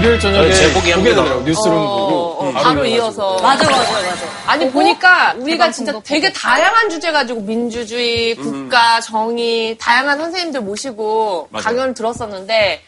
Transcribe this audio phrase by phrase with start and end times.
[0.00, 1.16] 일요일 저녁에 네, 제목이 보게 합니다.
[1.16, 1.44] 되더라고요.
[1.44, 2.14] 뉴스룸 어, 보고.
[2.48, 2.86] 어, 바로 일어나가지고.
[2.96, 3.42] 이어서.
[3.42, 4.26] 맞아, 맞아, 맞아.
[4.46, 11.48] 아니 보니까 우리가 대박 진짜 되게 다양한 주제 가지고 민주주의, 국가, 정의 다양한 선생님들 모시고
[11.50, 11.64] 맞아요.
[11.64, 12.82] 강연을 들었었는데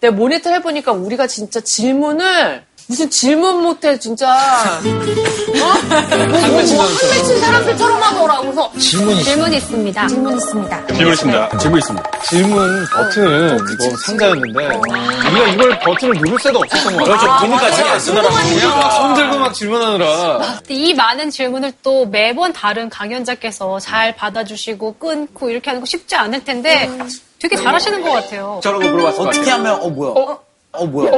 [0.00, 4.80] 내가 모니터 해보니까 우리가 진짜 질문을 무슨 질문 못해 진짜 어?
[4.82, 10.06] 뭐, 뭐, 뭐 한맺힌 사람들처럼 하더라고 그래서 질문이 질문 있습니다.
[10.06, 10.86] 질문 있습니다.
[10.86, 11.58] 질문 있습니다.
[11.58, 12.10] 질문 있습니다.
[12.30, 17.18] 질문 버튼은 이거 상자였는데 우리가 이걸 버튼을 누를 새도 없었던 것 같아요.
[17.18, 17.46] 그렇죠.
[17.46, 18.90] 보니까 신경 안 쓰더라고요.
[18.90, 25.68] 손 들고 막 질문하느라 이 많은 질문을 또 매번 다른 강연자께서 잘 받아주시고 끊고 이렇게
[25.68, 26.90] 하는 거 쉽지 않을 텐데
[27.38, 28.60] 되게 잘하시는 것 같아요.
[28.62, 29.54] 저런 거 물어봤을 것 어떻게 같아요.
[29.56, 30.38] 하면 어 뭐야?
[30.72, 31.10] 어, 뭐야?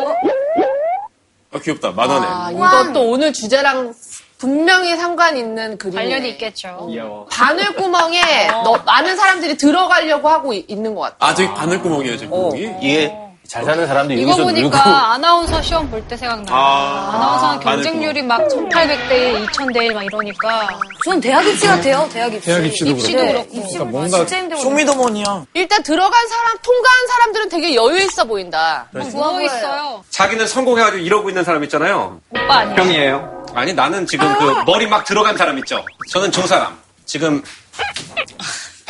[1.52, 1.90] 아, 귀엽다.
[1.90, 2.26] 만 원에.
[2.28, 3.92] 아, 이것도 오늘 주제랑
[4.38, 5.94] 분명히 상관 있는 그림.
[5.96, 6.88] 관련이 있겠죠.
[7.30, 11.16] 바늘구멍에 너- 많은 사람들이 들어가려고 하고 이- 있는 것 같아.
[11.18, 12.76] 아, 저기 바늘구멍이에요, 저기 구멍이?
[12.80, 13.14] 이게
[13.50, 16.56] 잘 사는 사람들 이거 보니까 놀고 아나운서 시험 볼 때 생각나요.
[16.56, 20.68] 아, 아나운서는 경쟁률이 막 1800대 1, 2000대 1막 이러니까
[21.04, 22.46] 전 대학 입시 같아요, 대학 입시.
[22.46, 23.32] 대학 입시도 입시도 그렇고.
[23.32, 23.56] 그렇고.
[23.56, 24.62] 입시 그러니까 뭔가 뭔가 진짜 힘들고.
[24.62, 25.44] 쇼미더머니야.
[25.54, 28.86] 일단 들어간 사람, 통과한 사람들은 되게 여유 있어 보인다.
[28.92, 30.04] 누워 있어요.
[30.10, 32.20] 자기는 성공해가지고 이러고 있는 사람 있잖아요.
[32.30, 32.80] 오빠 아니에요.
[32.80, 33.46] 형이에요.
[33.56, 35.84] 아니, 나는 지금 그 머리 막 들어간 사람 있죠.
[36.12, 36.78] 저는 저 사람.
[37.04, 37.42] 지금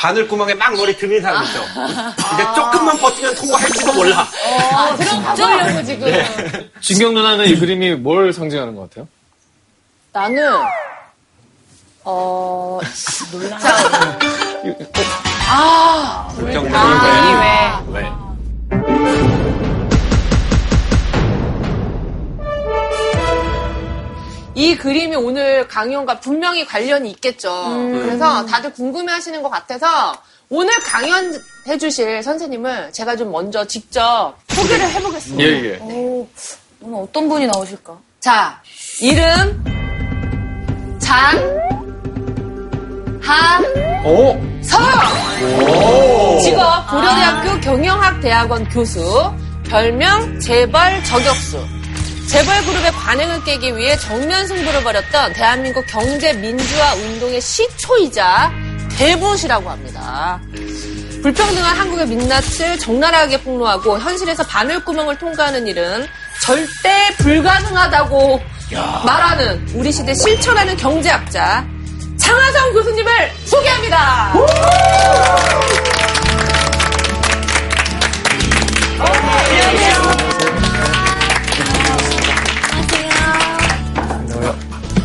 [0.00, 1.62] 바늘구멍에 막 머리 들린 사람 있죠.
[1.74, 4.26] 근데 조금만 버티면 통과할지도 몰라.
[4.72, 6.70] 아, 들어가보려고 지금.
[6.80, 9.06] 진경 누나는 이 그림이 뭘 상징하는 것 같아요?
[10.10, 10.42] 나는,
[12.02, 12.80] 어,
[13.30, 13.58] 놀라.
[16.34, 18.00] 불평 아, 왜?
[18.00, 19.29] 왜?
[24.60, 27.50] 이 그림이 오늘 강연과 분명히 관련이 있겠죠.
[27.68, 28.02] 음.
[28.02, 30.14] 그래서 다들 궁금해 하시는 것 같아서
[30.50, 35.42] 오늘 강연해 주실 선생님을 제가 좀 먼저 직접 소개를 해보겠습니다.
[35.42, 35.78] 예, 예.
[35.80, 36.28] 오,
[36.82, 37.98] 오늘 어떤 분이 나오실까?
[38.20, 38.60] 자,
[39.00, 39.64] 이름,
[40.98, 41.38] 장,
[43.22, 43.60] 하,
[44.04, 44.38] 오!
[44.62, 44.78] 서!
[46.42, 49.00] 직업, 고려대학교 경영학 대학원 교수,
[49.64, 51.79] 별명 재벌 저격수.
[52.30, 58.52] 재벌 그룹의 관행을 깨기 위해 정면 승부를 벌였던 대한민국 경제 민주화 운동의 시초이자
[58.96, 60.40] 대봇이라고 합니다.
[61.22, 66.06] 불평등한 한국의 민낯을 적나라하게 폭로하고 현실에서 바늘구멍을 통과하는 일은
[66.46, 68.40] 절대 불가능하다고
[69.04, 71.66] 말하는 우리 시대 실천하는 경제학자
[72.16, 73.10] 장하성 교수님을
[73.44, 74.34] 소개합니다.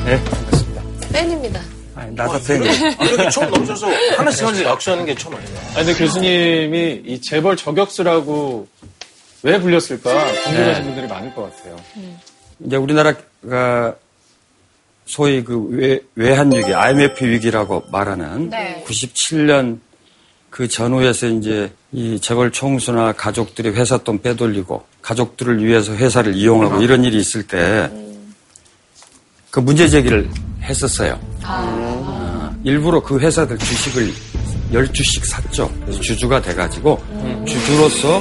[0.06, 0.84] 네, 반갑습니다.
[1.12, 1.62] 팬입니다.
[1.96, 2.64] 아니, 나도 팬이
[3.10, 5.58] 이렇게 처음 넘쳐서 하나씩 하나씩 악수하는 게 처음 아니에요.
[5.76, 8.68] 아니, 근데 교수님이 이 재벌 저격수라고
[9.42, 11.76] 왜 불렸을까 궁금하신 분들이 많을 것 같아요.
[12.60, 13.96] 이제 우리나라가
[15.08, 18.84] 소위 그 외, 외환 위기, IMF 위기라고 말하는 네.
[18.88, 19.80] 97년
[20.52, 27.04] 그 전후에서 이제 이 재벌 총수나 가족들이 회사 돈 빼돌리고 가족들을 위해서 회사를 이용하고 이런
[27.04, 27.90] 일이 있을 때
[29.56, 30.30] 그 문제 제기를
[30.64, 31.18] 했었어요.
[31.46, 34.12] 어, 일부러 그 회사들 주식을
[34.74, 35.72] 10주씩 샀죠.
[35.80, 37.02] 그래서 주주가 돼가지고
[37.48, 38.20] 주주로서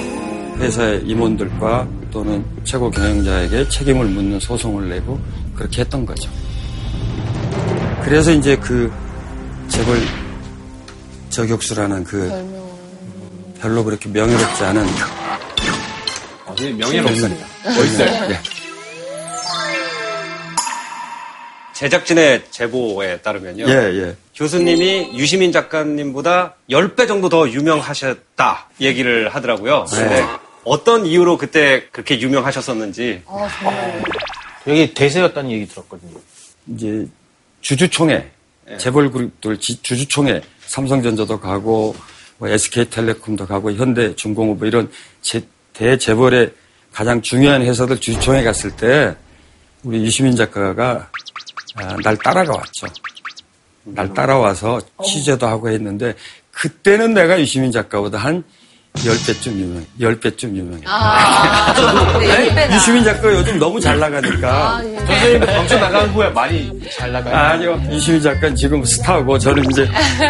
[0.58, 5.18] 회사의 임원들과 또는 최고 경영자에게 책임을 묻는 소송을 내고
[5.56, 6.30] 그렇게 했던 거죠.
[8.04, 8.92] 그래서 이제 그
[9.66, 9.98] 재벌
[11.30, 12.30] 저격수라는 그
[13.60, 14.86] 별로 그렇게 명예롭지 않은
[16.46, 17.46] 아, 명예롭습니다.
[17.64, 18.04] 멋있어
[21.74, 23.64] 제작진의 제보에 따르면요.
[23.68, 24.16] 예, 예.
[24.34, 29.86] 교수님이 유시민 작가님보다 10배 정도 더 유명하셨다 얘기를 하더라고요.
[29.92, 30.24] 네.
[30.64, 33.22] 어떤 이유로 그때 그렇게 유명하셨었는지
[34.64, 36.16] 되게 대세였다는 얘기 들었거든요.
[36.68, 37.06] 이제
[37.60, 38.30] 주주총회,
[38.78, 41.94] 재벌 그룹들 지- 주주총회, 삼성전자도 가고,
[42.38, 44.90] 뭐 SK텔레콤도 가고, 현대 중공업 뭐 이런
[45.20, 45.42] 제-
[45.74, 46.52] 대재벌의
[46.92, 49.14] 가장 중요한 회사들 주주총회 갔을 때,
[49.82, 51.33] 우리 유시민 작가가 아,
[52.02, 52.86] 날 따라가 왔죠.
[53.84, 56.14] 날 따라와서 취재도 하고 했는데,
[56.52, 58.42] 그때는 내가 유시민 작가보다 한
[58.94, 59.84] 10배쯤 유명해.
[60.00, 60.82] 10배쯤 유명해.
[62.74, 64.80] 유시민 작가가 요즘 너무 잘 나가니까.
[65.04, 67.34] 선생님도 방송 나간 후에 많이 잘 나가요.
[67.36, 67.82] 아니요.
[67.90, 69.86] 이시민 작가는 지금 스타고 저는 이제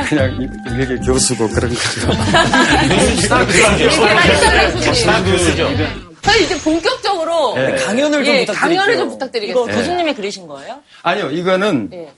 [0.08, 0.50] 그냥 일-
[0.80, 2.08] 일개 교수고 그런 거죠.
[5.24, 5.68] 교수죠.
[5.76, 5.84] 저
[6.32, 7.76] 희 이제 본격적으로 예.
[7.76, 8.54] 강연을 좀 예, 부탁드릴게요.
[8.60, 9.74] 강연을 좀 이거 부탁드리겠습니다.
[9.74, 10.80] 교수님이 그리신 거예요?
[11.02, 11.30] 아니요.
[11.30, 12.12] 이거는 예.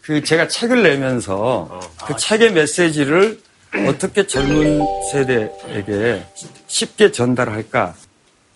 [0.00, 3.40] 그 제가 책을 내면서 그 책의 메시지를
[3.88, 4.80] 어떻게 젊은
[5.12, 6.24] 세대에게
[6.66, 7.94] 쉽게 전달할까.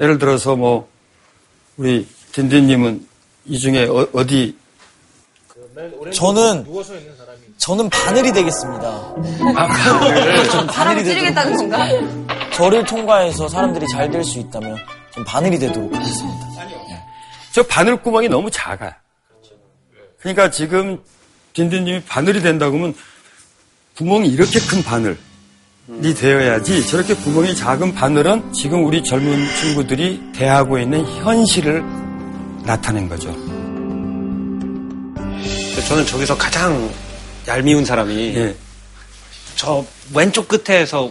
[0.00, 0.88] 예를 들어서 뭐
[1.76, 3.06] 우리 딘딘님은
[3.46, 4.56] 이 중에 어, 디
[6.12, 6.66] 저는
[7.64, 9.14] 저는 바늘이 되겠습니다.
[10.50, 11.88] 저는 바늘이 사람을 찌르겠다는 되도록 건가?
[12.52, 14.76] 저를 통과해서 사람들이 잘 될 수 있다면
[15.12, 16.46] 좀 바늘이 되도록 하겠습니다.
[17.52, 18.92] 저 바늘 구멍이 너무 작아요.
[20.20, 21.02] 그러니까 지금
[21.54, 22.94] 딘딘님이 바늘이 된다고 하면
[23.96, 31.02] 구멍이 이렇게 큰 바늘이 되어야지 저렇게 구멍이 작은 바늘은 지금 우리 젊은 친구들이 대하고 있는
[31.22, 31.82] 현실을
[32.64, 33.32] 나타낸 거죠.
[35.88, 36.90] 저는 저기서 가장
[37.46, 38.54] 얄미운 사람이 예.
[39.56, 41.10] 저 왼쪽 끝에서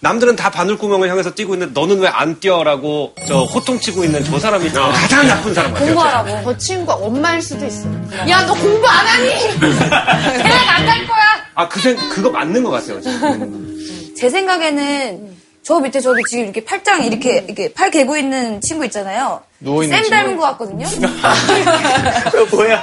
[0.00, 4.70] 남들은 다 바늘구멍을 향해서 뛰고 있는데 너는 왜 안 뛰어라고 저 호통치고 있는 저 사람이
[4.70, 5.94] 가장 나쁜 사람 같아요.
[5.94, 6.42] 공부하라고.
[6.44, 7.88] 저 친구가 엄마일 수도 있어.
[8.28, 9.28] 야, 너 공부 안 하니?
[9.60, 11.22] 대학 안 갈 거야.
[11.54, 13.00] 아, 그 생, 그거 맞는 것 같아요.
[13.00, 14.14] 지금.
[14.16, 19.40] 제 생각에는 저 밑에 저기 지금 이렇게 팔짱 이렇게 이렇게 팔 개고 있는 친구 있잖아요.
[19.60, 20.16] 누워 있는 쌤 친구?
[20.16, 20.86] 닮은 것 같거든요.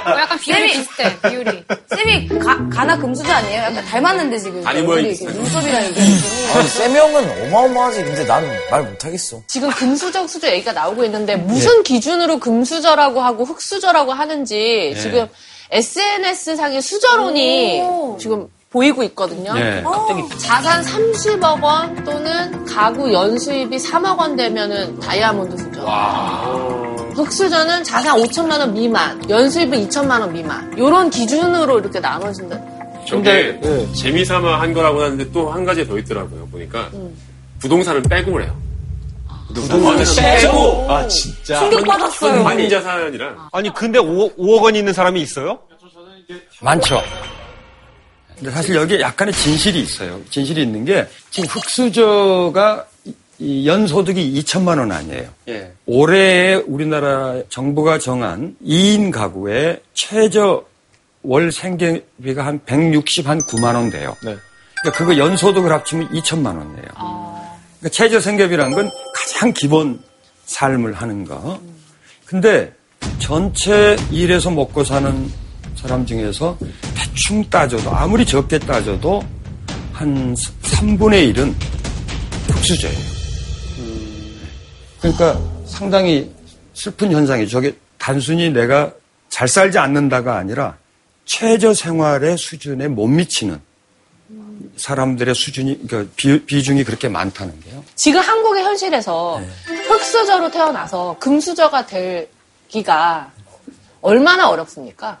[0.06, 1.64] 어, 약간 비율이 비슷해, 비율이.
[1.94, 3.62] 쌤이 가, 가나 금수저 아니에요?
[3.64, 4.62] 약간 닮았는데 지금.
[4.62, 6.18] 다리 얼굴이 모양이 이렇게 눈썹이랑 이렇게 느낌이.
[6.56, 8.02] 아니, 쌤 형은 어마어마하지.
[8.04, 8.40] 근데 난
[8.70, 9.42] 말 못하겠어.
[9.46, 15.28] 지금 금수저, 흑수저 얘기가 나오고 있는데 무슨 기준으로 금수저라고 하고 흑수저라고 하는지 지금
[15.70, 17.82] SNS 상의 수저론이
[18.18, 19.52] 지금 보이고 있거든요.
[19.56, 19.82] 예.
[20.38, 25.80] 자산 30억 원 또는 가구 연수입이 3억 원 되면은 다이아몬드 수저.
[27.16, 30.72] 흑수저는 자산 5천만 원 미만, 연수입은 2천만 원 미만.
[30.78, 32.60] 요런 기준으로 이렇게 나눠진다.
[33.08, 33.60] 저게
[33.92, 36.46] 재미삼아 한 거라고 하는데 또 한 가지 더 있더라고요.
[36.46, 36.88] 보니까
[37.58, 38.56] 부동산을 빼고 해요.
[39.52, 41.58] 부동산을 빼고 아, 진짜.
[41.58, 42.44] 충격받았어요.
[42.44, 45.58] 환인자 사연이라 아니, 근데 5억, 5억 원이 있는 사람이 있어요?
[46.62, 47.00] 많죠.
[48.40, 50.18] 근데 사실 여기에 약간의 진실이 있어요.
[50.30, 52.86] 진실이 있는 게 지금 흑수저가
[53.66, 55.28] 연소득이 2천만 원 아니에요.
[55.48, 55.72] 예.
[55.84, 60.64] 올해 우리나라 정부가 정한 2인 가구의 최저
[61.22, 64.16] 월 생계비가 한 160, 한 9만 원 돼요.
[64.24, 64.34] 네.
[64.80, 67.40] 그러니까 그거 연소득을 합치면 2천만 원이에요.
[67.78, 70.00] 그러니까 최저 생계비라는 건 가장 기본
[70.46, 71.60] 삶을 하는 거.
[72.24, 72.72] 근데
[73.18, 75.30] 전체 일해서 먹고 사는
[75.76, 76.56] 사람 중에서
[77.10, 79.22] 대충 따져도 아무리 적게 따져도
[79.92, 81.54] 한 3분의 1은
[82.48, 82.98] 흑수저예요.
[85.00, 86.30] 그러니까 상당히
[86.74, 88.92] 슬픈 현상이 저게 단순히 내가
[89.28, 90.76] 잘 살지 않는다가 아니라
[91.24, 93.60] 최저 생활의 수준에 못 미치는
[94.76, 97.84] 사람들의 수준이 그러니까 비, 비중이 그렇게 많다는 게요.
[97.94, 99.40] 지금 한국의 현실에서
[99.88, 103.30] 흑수저로 태어나서 금수저가 되기가
[104.00, 105.18] 얼마나 어렵습니까?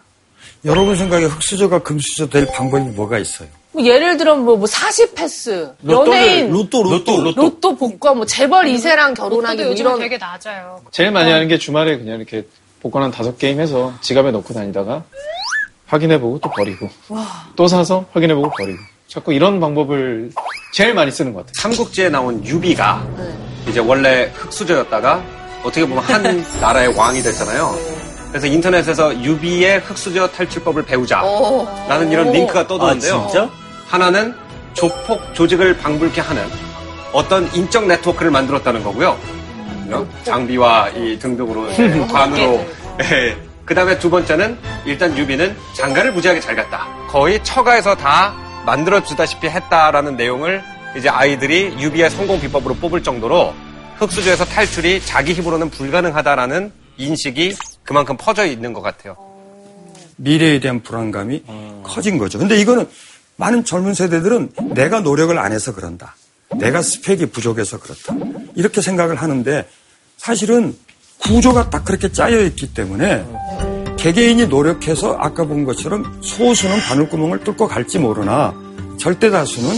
[0.64, 3.48] 여러분 생각에 흑수저가 금수저 될 방법이 뭐가 있어요?
[3.72, 7.76] 뭐 예를 들어 뭐, 뭐 40패스, 연예인, 로또, 로또, 로또.
[7.76, 10.80] 복권, 뭐 재벌 2세랑 결혼하기 로또도 뭐 이런 되게 낮아요.
[10.90, 12.46] 제일 많이 하는 게 주말에 그냥 이렇게
[12.80, 15.04] 복권 한 다섯 게임 해서 지갑에 넣고 다니다가
[15.86, 16.88] 확인해보고 또 버리고
[17.56, 20.30] 또 사서 확인해보고 버리고 자꾸 이런 방법을
[20.72, 21.52] 제일 많이 쓰는 것 같아요.
[21.56, 23.04] 삼국지에 나온 유비가
[23.68, 25.22] 이제 원래 흑수저였다가
[25.62, 27.99] 어떻게 보면 한 나라의 왕이 됐잖아요.
[28.30, 31.20] 그래서 인터넷에서 유비의 흑수저 탈출법을 배우자.
[31.88, 33.14] 라는 이런 링크가 떠도는데요.
[33.14, 33.50] 아, 진짜?
[33.86, 34.34] 하나는
[34.72, 36.44] 조폭 조직을 방불케 하는
[37.12, 39.18] 어떤 인적 네트워크를 만들었다는 거고요.
[40.22, 41.66] 장비와 이 등등으로
[42.06, 42.64] 관으로.
[43.64, 46.86] 그 다음에 두 번째는 일단 유비는 장가를 무지하게 잘 갔다.
[47.08, 48.34] 거의 처가에서 다
[48.64, 50.62] 만들어주다시피 했다라는 내용을
[50.96, 53.54] 이제 아이들이 유비의 성공 비법으로 뽑을 정도로
[53.98, 57.54] 흑수저에서 탈출이 자기 힘으로는 불가능하다라는 인식이
[57.90, 59.16] 그만큼 퍼져 있는 것 같아요.
[60.14, 61.42] 미래에 대한 불안감이
[61.82, 62.38] 커진 거죠.
[62.38, 62.86] 근데 이거는
[63.34, 66.14] 많은 젊은 세대들은 내가 노력을 안 해서 그런다.
[66.56, 68.14] 내가 스펙이 부족해서 그렇다.
[68.54, 69.68] 이렇게 생각을 하는데
[70.18, 70.76] 사실은
[71.18, 73.26] 구조가 딱 그렇게 짜여 있기 때문에
[73.98, 78.54] 개개인이 노력해서 아까 본 것처럼 소수는 바늘구멍을 뚫고 갈지 모르나
[79.00, 79.68] 절대 다수는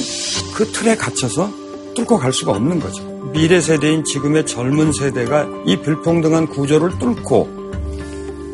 [0.55, 1.51] 그 틀에 갇혀서
[1.95, 3.03] 뚫고 갈 수가 없는 거죠.
[3.33, 7.62] 미래 세대인 지금의 젊은 세대가 이 불평등한 구조를 뚫고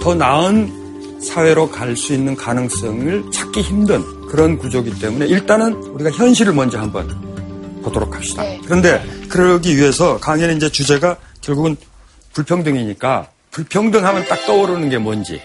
[0.08, 6.54] 더 나은 사회로 갈 수 있는 가능성을 찾기 힘든 그런 구조이기 때문에 일단은 우리가 현실을
[6.54, 7.06] 먼저 한번
[7.82, 8.42] 보도록 합시다.
[8.64, 11.76] 그런데 그러기 위해서 강연의 이제 주제가 결국은
[12.32, 15.42] 불평등이니까 불평등하면 딱 떠오르는 게 뭔지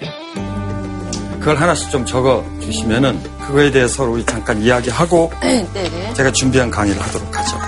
[1.39, 6.13] 그걸 하나씩 좀 적어 주시면은 그거에 대해서 우리 잠깐 이야기하고 네네.
[6.13, 7.62] 제가 준비한 강의를 하도록 하죠.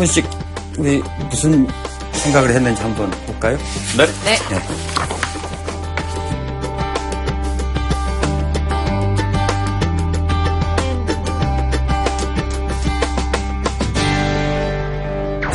[0.00, 0.26] 분씩
[0.78, 1.68] 우리 무슨
[2.12, 3.58] 생각을 했는지 한번 볼까요?
[3.98, 4.06] 네.
[4.24, 4.38] 네.
[4.48, 4.60] 네.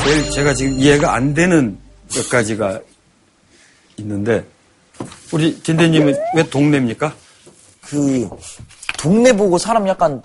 [0.04, 1.76] 제일 제가 지금 이해가 안 되는
[2.14, 2.80] 몇 가지가
[3.98, 4.46] 있는데
[5.34, 7.16] 우리 김대님은 왜 동네입니까?
[7.82, 8.30] 그
[9.00, 10.22] 동네 보고 사람 약간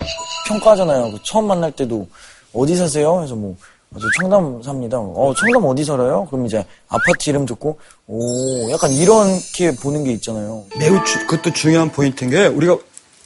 [0.47, 1.11] 평가하잖아요.
[1.11, 2.07] 그 처음 만날 때도
[2.53, 3.23] 어디 사세요?
[3.23, 3.57] 해서 뭐
[3.99, 4.97] 저 청담 삽니다.
[4.99, 6.25] 어 청담 어디 살아요?
[6.29, 10.65] 그럼 이제 아파트 이름 듣고 오 약간 이렇게 보는 게 있잖아요.
[10.77, 12.77] 매우 주- 그것도 중요한 포인트인 게 우리가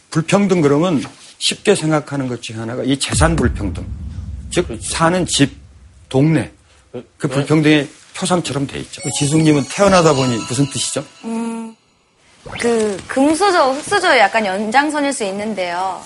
[0.09, 1.03] 불평등 그러면
[1.37, 3.85] 쉽게 생각하는 것 중에 하나가 이 재산 불평등.
[4.51, 5.55] 즉 사는 집,
[6.09, 6.51] 동네.
[7.17, 9.01] 그 불평등의 표상처럼 돼 있죠.
[9.19, 11.03] 지숙님은 태어나다 보니 무슨 뜻이죠?
[12.59, 16.01] 그 금수저, 흑수저의 약간 연장선일 수 있는데요.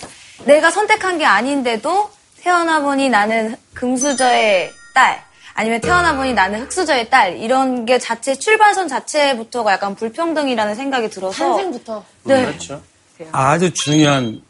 [0.46, 2.10] 내가 선택한 게 아닌데도
[2.42, 8.88] 태어나 보니 나는 금수저의 딸, 아니면 태어나 보니 나는 흑수저의 딸 이런 게 자체 출발선
[8.88, 12.04] 자체부터가 약간 불평등이라는 생각이 들어서 탄생부터.
[12.24, 12.46] 네.
[12.46, 12.82] 그렇죠.
[13.32, 14.42] 아주 중요한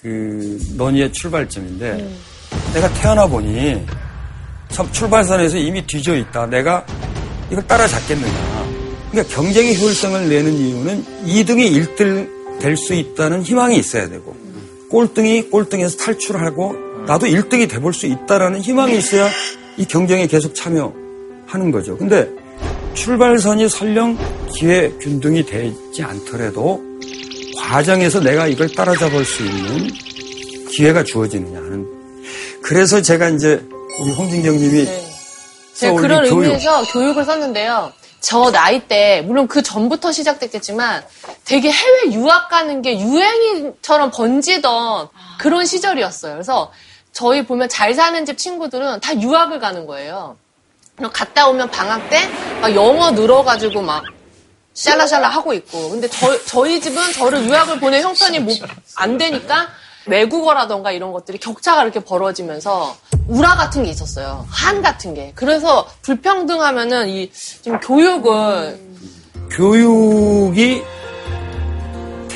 [0.00, 2.08] 그 논의의 출발점인데
[2.72, 3.86] 내가 태어나 보니
[4.70, 6.46] 참 출발선에서 이미 뒤져 있다.
[6.46, 6.86] 내가
[7.50, 8.66] 이걸 따라잡겠느냐.
[9.10, 14.34] 그러니까 경쟁의 효율성을 내는 이유는 2등이 1등 될 수 있다는 희망이 있어야 되고
[14.90, 19.30] 꼴등이 꼴등에서 탈출하고 나도 1등이 돼볼 수 있다라는 희망이 있어야
[19.76, 21.96] 이 경쟁에 계속 참여하는 거죠.
[21.96, 22.28] 근데
[22.94, 24.18] 출발선이 설령
[24.52, 26.82] 기회 균등이 되지 않더라도
[27.58, 29.88] 과정에서 내가 이걸 따라잡을 수 있는
[30.70, 31.86] 기회가 주어지느냐 하는.
[32.62, 33.62] 그래서 제가 이제
[34.00, 35.06] 우리 홍진경 님이 네.
[35.74, 36.42] 제가 써올린 그런 교육.
[36.44, 37.92] 의미에서 교육을 썼는데요.
[38.20, 41.04] 저 나이 때, 물론 그 전부터 시작됐겠지만,
[41.44, 45.08] 되게 해외 유학 가는 게 유행처럼 번지던
[45.38, 46.32] 그런 시절이었어요.
[46.32, 46.72] 그래서
[47.16, 50.36] 저희 보면 잘 사는 집 친구들은 다 유학을 가는 거예요.
[50.96, 52.20] 그럼 갔다 오면 방학 때
[52.60, 54.04] 막 영어 늘어가지고 막
[54.74, 55.90] 샬라샬라 하고 있고.
[55.90, 58.52] 근데 저, 저희 집은 저를 유학을 보낼 형편이 못,
[58.96, 59.68] 안 되니까
[60.06, 62.94] 외국어라던가 이런 것들이 격차가 이렇게 벌어지면서
[63.28, 64.46] 우라 같은 게 있었어요.
[64.50, 65.32] 한 같은 게.
[65.34, 67.30] 그래서 불평등하면은 이
[67.62, 68.78] 좀 교육을
[69.50, 70.82] 교육이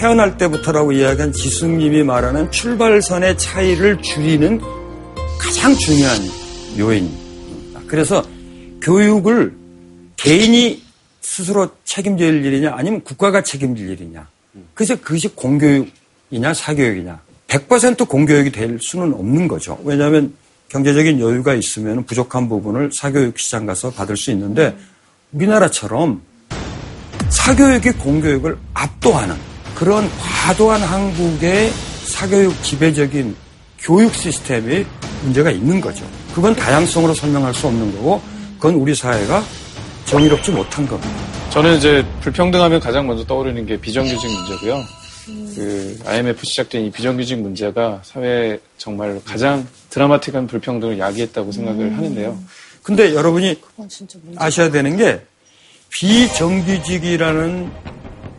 [0.00, 4.58] 태어날 때부터라고 이야기한 지숙님이 말하는 출발선의 차이를 줄이는
[5.38, 6.16] 가장 중요한
[6.78, 7.80] 요인입니다.
[7.86, 8.24] 그래서
[8.80, 9.54] 교육을
[10.16, 10.82] 개인이
[11.20, 14.26] 스스로 책임질 일이냐 아니면 국가가 책임질 일이냐.
[14.72, 17.20] 그래서 그것이 공교육이냐 사교육이냐.
[17.48, 19.78] 100% 공교육이 될 수는 없는 거죠.
[19.84, 20.32] 왜냐하면
[20.70, 24.74] 경제적인 여유가 있으면 부족한 부분을 사교육 시장 가서 받을 수 있는데
[25.32, 26.22] 우리나라처럼
[27.28, 29.49] 사교육이 공교육을 압도하는
[29.80, 31.70] 그런 과도한 한국의
[32.04, 33.34] 사교육 지배적인
[33.78, 34.84] 교육 시스템에
[35.22, 36.04] 문제가 있는 거죠.
[36.34, 38.20] 그건 다양성으로 설명할 수 없는 거고
[38.58, 39.42] 그건 우리 사회가
[40.04, 41.10] 정의롭지 못한 겁니다.
[41.48, 44.84] 저는 이제 불평등하면 가장 먼저 떠오르는 게 비정규직 문제고요.
[45.54, 52.38] 그 IMF 시작된 이 비정규직 문제가 사회에 정말 가장 드라마틱한 불평등을 야기했다고 생각을 하는데요.
[52.82, 53.58] 근데 여러분이.
[54.36, 55.22] 아셔야 되는 게
[55.88, 57.70] 비정규직이라는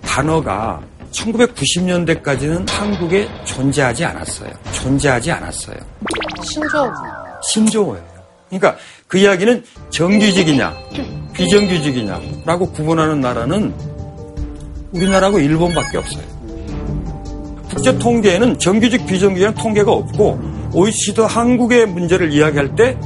[0.04, 4.50] 단어가 1990년대까지는 한국에 존재하지 않았어요.
[4.72, 5.78] 존재하지 않았어요.
[6.44, 6.92] 신조어.
[7.44, 8.12] 신조어예요.
[8.50, 8.78] 그러니까
[9.08, 10.74] 그 이야기는 정규직이냐,
[11.34, 13.74] 비정규직이냐라고 구분하는 나라는
[14.92, 16.24] 우리나라하고 일본밖에 없어요.
[17.70, 20.40] 국제 통계에는 정규직, 비정규직은 통계가 없고
[20.74, 22.98] OECD 한국의 문제를 이야기할 때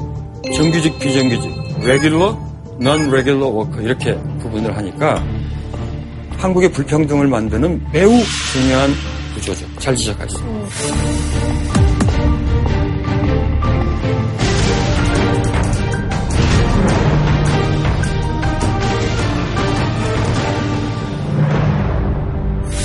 [0.56, 1.52] 정규직, 비정규직,
[1.84, 2.36] regular,
[2.82, 5.24] non-regular worker 이렇게 구분을 하니까
[6.46, 8.12] 한국의 불평등을 만드는 매우
[8.54, 8.92] 중요한
[9.34, 9.66] 구조죠.
[9.80, 11.76] 잘 지적하셨습니다.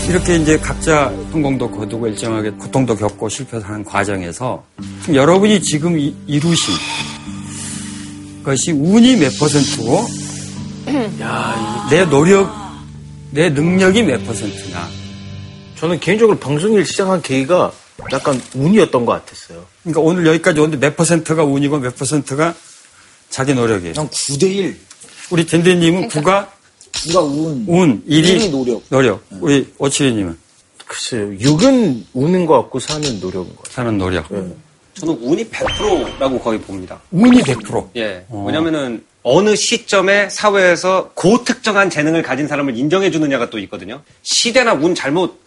[0.08, 4.62] 이렇게 이제 각자 성공도 거두고 일정하게 고통도 겪고 실패도 하는 과정에서
[5.02, 6.74] 지금 여러분이 지금 이- 이루신
[8.42, 10.06] 것이 운이 몇 퍼센트고
[11.90, 12.50] 내 노력,
[13.30, 14.88] 내 능력이 몇 퍼센트냐.
[15.76, 17.72] 저는 개인적으로 방송일 시작한 계기가
[18.12, 19.64] 약간 운이었던 것 같았어요.
[19.82, 22.54] 그러니까 오늘 여기까지 오는데 몇 퍼센트가 운이고 몇 퍼센트가
[23.28, 23.94] 자기 노력이에요.
[23.94, 24.74] 난 9대1.
[25.30, 26.50] 우리 딘딘님은 구가
[26.92, 27.64] 누가 운.
[27.68, 28.82] 운, 일이 일이 노력.
[28.88, 29.24] 노력.
[29.40, 30.36] 우리 오칠이님은
[30.86, 31.30] 글쎄요.
[31.38, 33.74] 6은 우는 것 같고 4는 노력인 것 같아요.
[33.74, 34.26] 사는 노력.
[35.00, 37.00] 저는 운이 100%라고 거의 봅니다.
[37.10, 37.88] 운이 100%.
[37.96, 38.24] 예.
[38.30, 44.02] 왜냐면은 어느 시점에 사회에서 고특정한 재능을 가진 사람을 인정해 주느냐가 또 있거든요.
[44.22, 45.40] 시대나 운 잘못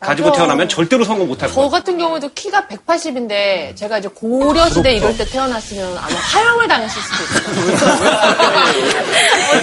[0.00, 0.38] 가지고 맞아.
[0.38, 1.70] 태어나면 절대로 성공 못할 저 거예요.
[1.70, 7.24] 같은 경우도 키가 180인데 제가 이제 고려 시대 이럴 때 태어났으면 아마 화형을 당했을 수도
[7.74, 7.96] 있어요.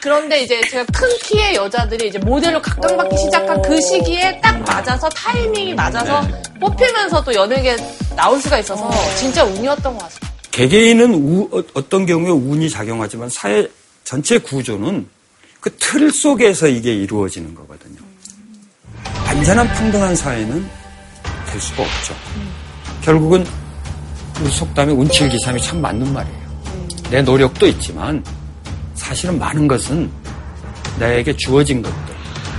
[0.00, 5.08] 그런 그런데 이제 제가 큰 키의 여자들이 이제 모델로 각광받기 시작한 그 시기에 딱 맞아서
[5.08, 6.26] 타이밍이 맞아서
[6.60, 7.76] 뽑히면서 또 연예계
[8.14, 10.30] 나올 수가 있어서 진짜 운이었던 것 같습니다.
[10.50, 13.66] 개개인은 우, 어, 어떤 경우에 운이 작용하지만 사회
[14.04, 15.06] 전체 구조는
[15.60, 17.98] 그 틀 속에서 이게 이루어지는 거거든요.
[19.26, 20.66] 완전한 평등한 사회는
[21.46, 22.14] 될 수가 없죠.
[23.02, 23.46] 결국은
[24.40, 26.40] 우리 속담에 운칠기삼이 참 맞는 말이에요.
[27.10, 28.24] 내 노력도 있지만
[29.00, 30.10] 사실은 많은 것은
[30.98, 32.14] 나에게 주어진 것들,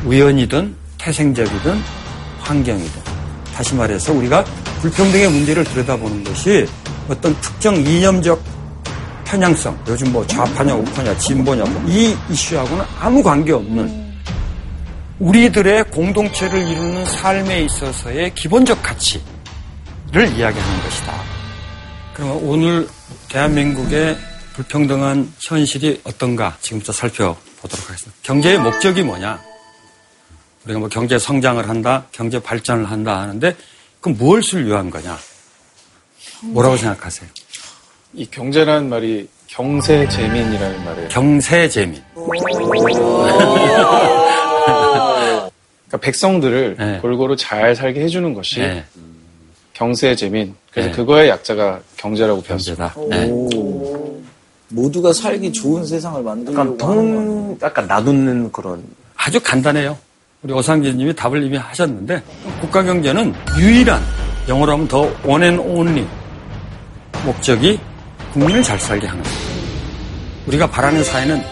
[0.06, 1.80] 우연이든 태생적이든
[2.40, 3.02] 환경이든
[3.54, 4.44] 다시 말해서 우리가
[4.82, 6.66] 불평등의 문제를 들여다보는 것이
[7.08, 8.42] 어떤 특정 이념적
[9.24, 14.12] 편향성, 요즘 뭐 좌파냐 우파냐 진보냐 뭐 이 이슈하고는 아무 관계없는
[15.20, 19.22] 우리들의 공동체를 이루는 삶에 있어서의 기본적 가치를
[20.36, 21.14] 이야기하는 것이다.
[22.16, 22.88] 그러면 오늘
[23.30, 24.18] 대한민국의
[24.62, 28.18] 불평등한 현실이 어떤가 지금부터 살펴보도록 하겠습니다.
[28.22, 29.42] 경제의 목적이 뭐냐?
[30.66, 33.56] 우리가 뭐 경제 성장을 한다, 경제 발전을 한다 하는데
[34.00, 35.18] 그럼 무엇을 위한 거냐?
[36.42, 37.30] 뭐라고 생각하세요?
[38.14, 41.10] 이 경제라는 말이 경세재민이라는 말이에요.
[41.10, 42.04] 경세재민.
[45.88, 47.00] 그러니까 백성들을 네.
[47.00, 48.86] 골고루 잘 살게 해주는 것이 네,
[49.74, 50.56] 경세재민.
[50.72, 50.96] 그래서 네.
[50.96, 52.94] 그거의 약자가 경제라고 배웠습니다.
[54.72, 58.84] 모두가 살기 좋은 세상을 만들려고 약간 통, 약간 놔두는 그런.
[59.16, 59.98] 아주 간단해요.
[60.42, 62.22] 우리 오상진 님이 답을 이미 하셨는데
[62.60, 64.02] 국가 경제는 유일한
[64.48, 66.08] 영어로 하면 더 one and only
[67.24, 67.80] 목적이
[68.34, 69.38] 국민을 잘 살게 하는 거예요.
[70.48, 71.44] 우리가 바라는 사회는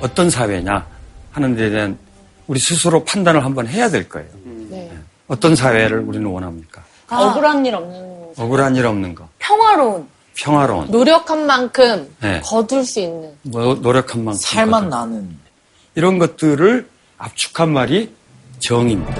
[0.00, 0.86] 어떤 사회냐
[1.32, 1.98] 하는 데 대한
[2.46, 4.28] 우리 스스로 판단을 한번 해야 될 거예요.
[4.70, 4.92] 네.
[5.26, 6.84] 어떤 사회를 우리는 원합니까?
[7.10, 10.06] 억울한 일 없는 억울한 일 없는 거, 평화로운.
[10.36, 12.40] 평화로운, 노력한 만큼 네.
[12.44, 15.36] 거둘 수 있는 뭐 노력한 만큼 살만 나는
[15.94, 16.88] 이런 것들을
[17.18, 18.14] 압축한 말이
[18.60, 19.14] 정의입니다.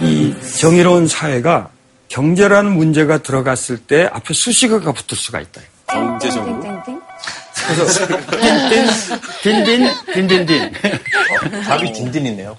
[0.00, 1.70] 이 정의로운 사회가
[2.08, 5.60] 경제라는 문제가 들어갔을 때 앞에 수식어가 붙을 수가 있다.
[5.88, 6.60] 경제적으로.
[7.66, 8.06] 그래서
[9.42, 10.72] 딘딘 딘딘딘
[11.64, 12.56] 답이 딘딘이네요.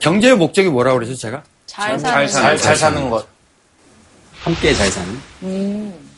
[0.00, 1.42] 경제의 목적이 뭐라고 그러죠 제가?
[1.66, 3.33] 잘잘 살, 잘 사는 것.
[4.44, 5.18] 함께 잘 사는.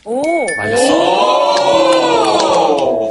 [0.05, 0.47] 오.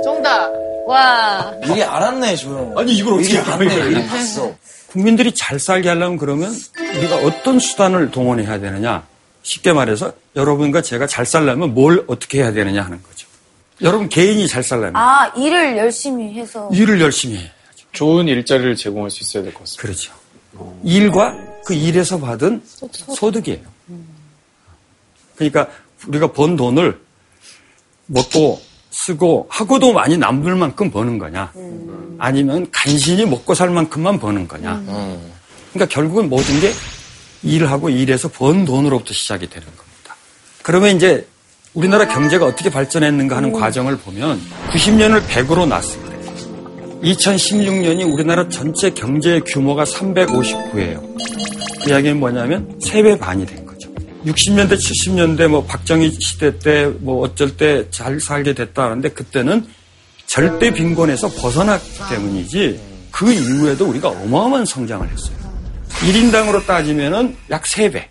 [0.03, 0.51] 정답.
[0.87, 1.51] 와.
[1.61, 3.89] 미리 알았네 조용 아니, 이걸 어떻게 이걸?
[3.89, 4.53] 미리 봤어
[4.91, 6.53] 국민들이 잘 살게 하려면 그러면
[6.97, 9.05] 우리가 어떤 수단을 동원해야 되느냐?
[9.41, 13.27] 쉽게 말해서 여러분과 제가 잘 살려면 뭘 어떻게 해야 되느냐 하는 거죠.
[13.81, 16.69] 여러분 개인이 잘 살려면 아, 일을 열심히 해서.
[16.71, 17.51] 일을 열심히 해.
[17.91, 19.81] 좋은 일자리를 제공할 수 있어야 될 것 같습니다.
[19.81, 20.13] 그렇죠.
[20.83, 22.61] 일과 그 일에서 받은
[23.15, 23.74] 소득이에요.
[25.35, 25.67] 그러니까
[26.07, 26.99] 우리가 번 돈을
[28.07, 31.51] 먹고 쓰고 하고도 많이 남을 만큼 버는 거냐?
[32.17, 34.81] 아니면 간신히 먹고 살 만큼만 버는 거냐?
[35.73, 36.71] 그러니까 결국은 모든 게
[37.43, 40.15] 일하고 일해서 번 돈으로부터 시작이 되는 겁니다.
[40.63, 41.27] 그러면 이제
[41.73, 44.39] 우리나라 경제가 어떻게 발전했는가 하는 과정을 보면
[44.71, 46.15] 90년을 100으로 놨을 때
[47.03, 51.17] 2016년이 우리나라 전체 경제 규모가 359예요.
[51.83, 53.64] 그 이야기는 뭐냐면 3배 반이 된 거죠.
[54.25, 59.65] 60년대, 70년대 뭐 박정희 시대 때 뭐 어쩔 때 잘 살게 됐다 하는데 그때는
[60.25, 62.79] 절대 빈곤에서 벗어났기 때문이지
[63.11, 65.37] 그 이후에도 우리가 어마어마한 성장을 했어요.
[66.01, 68.03] 1인당으로 따지면은 약 3배.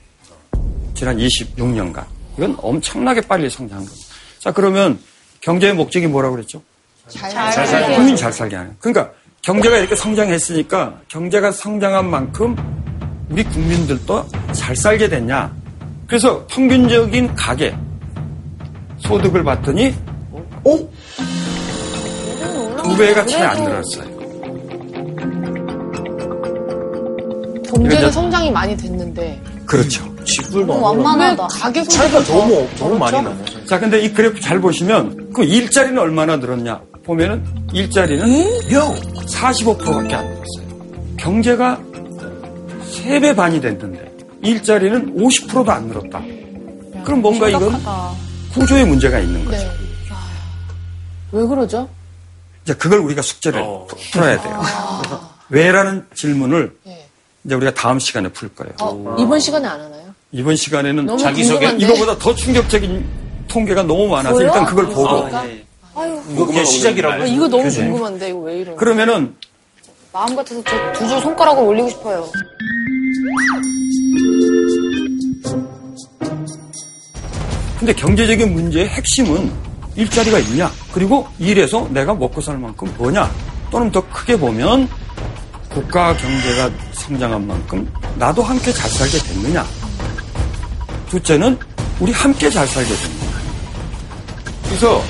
[0.94, 2.04] 지난 26년간.
[2.38, 4.06] 이건 엄청나게 빨리 성장한 겁니다.
[4.38, 4.98] 자, 그러면
[5.40, 6.62] 경제의 목적이 뭐라고 그랬죠?
[7.08, 7.30] 잘
[7.66, 7.94] 살게.
[7.96, 8.74] 국민 잘 살게 하는.
[8.78, 12.56] 그러니까 경제가 이렇게 성장했으니까 경제가 성장한 만큼
[13.28, 15.54] 우리 국민들도 잘 살게 됐냐.
[16.06, 17.74] 그래서 평균적인 가계
[18.98, 19.94] 소득을 봤더니
[20.64, 20.76] 오?
[22.82, 24.14] 두 배가 채안 늘었어요.
[27.66, 30.04] 경제는 성장이 많이 됐는데 그렇죠.
[30.24, 30.84] 쥐뿔도 너무.
[30.84, 31.46] 완만하다.
[31.48, 33.28] 가계 차이가 너무, 더 너무 많이 그렇죠?
[33.28, 33.66] 나네.
[33.66, 38.26] 자, 근데 이 그래프 잘 보시면 그 일자리는 얼마나 늘었냐 보면은 일자리는
[38.68, 41.16] 45%밖에 안 늘었어요.
[41.18, 41.78] 경제가
[42.90, 44.03] 3배 반이 됐는데
[44.44, 46.20] 일자리는 50%도 안 늘었다.
[47.04, 48.10] 그럼 뭔가 이건 심각하다.
[48.54, 49.56] 구조의 문제가 있는 거죠.
[49.58, 49.70] 네.
[51.32, 51.88] 왜 그러죠?
[52.64, 54.62] 이제 그걸 우리가 숙제를 푸- 풀어야 돼요.
[55.50, 57.06] 왜라는 질문을 네.
[57.44, 58.72] 이제 우리가 다음 시간에 풀 거예요.
[58.80, 60.14] 어, 이번 시간에 안 하나요?
[60.32, 61.84] 이번 시간에는 너무 자기소개 궁금한데?
[61.86, 63.04] 이거보다 더 충격적인
[63.48, 64.46] 통계가 너무 많아서 보여?
[64.46, 65.44] 일단 그걸 보고 그러니까?
[66.30, 67.22] 이거 그냥 시작이라고.
[67.22, 68.76] 어, 이거 너무 궁금한데 이거 왜 이런?
[68.76, 69.34] 그러면은
[70.12, 72.26] 마음 같아서 저 두 줄 손가락을 올리고 싶어요.
[77.84, 79.52] 근데 경제적인 문제의 핵심은
[79.94, 83.30] 일자리가 있냐, 그리고 일해서 내가 먹고 살 만큼 뭐냐,
[83.70, 84.88] 또는 더 크게 보면
[85.68, 89.66] 국가 경제가 성장한 만큼 나도 함께 잘 살게 됐느냐.
[91.10, 91.58] 둘째는
[92.00, 93.32] 우리 함께 잘 살게 됐느냐.
[94.64, 95.04] 그래서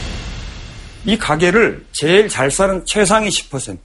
[1.04, 3.78] 이 가게를 제일 잘 사는 최상위 10%,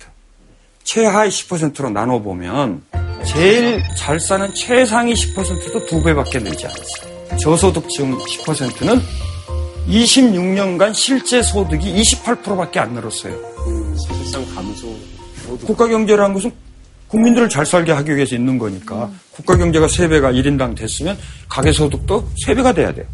[0.84, 2.82] 최하위 10%로 나눠보면
[3.24, 7.19] 제일 잘 사는 최상위 10%도 두 배밖에 늘지 않았어요.
[7.38, 9.02] 저소득층 10%는
[9.88, 13.36] 26년간 실제 소득이 28%밖에 안 늘었어요.
[14.08, 14.96] 사실상 감소.
[15.66, 16.52] 국가 경제라는 것은
[17.08, 22.76] 국민들을 잘 살게 하기 위해서 있는 거니까 국가 경제가 3배가 1인당 됐으면 가계 소득도 3배가
[22.76, 23.06] 돼야 돼요.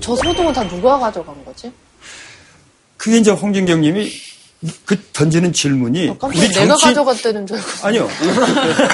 [0.00, 1.72] 저 소득은 다 누가 가져간 거지?
[2.96, 4.12] 그게 이제 홍진경 님이
[4.84, 7.68] 그 던지는 질문이 어, 깜짝 내가 가져갔다는 줄 알고.
[7.82, 8.08] 아니요.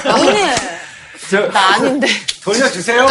[0.04, 0.38] 아니,
[1.30, 2.06] 저 나 아닌데.
[2.42, 3.06] 돌려주세요.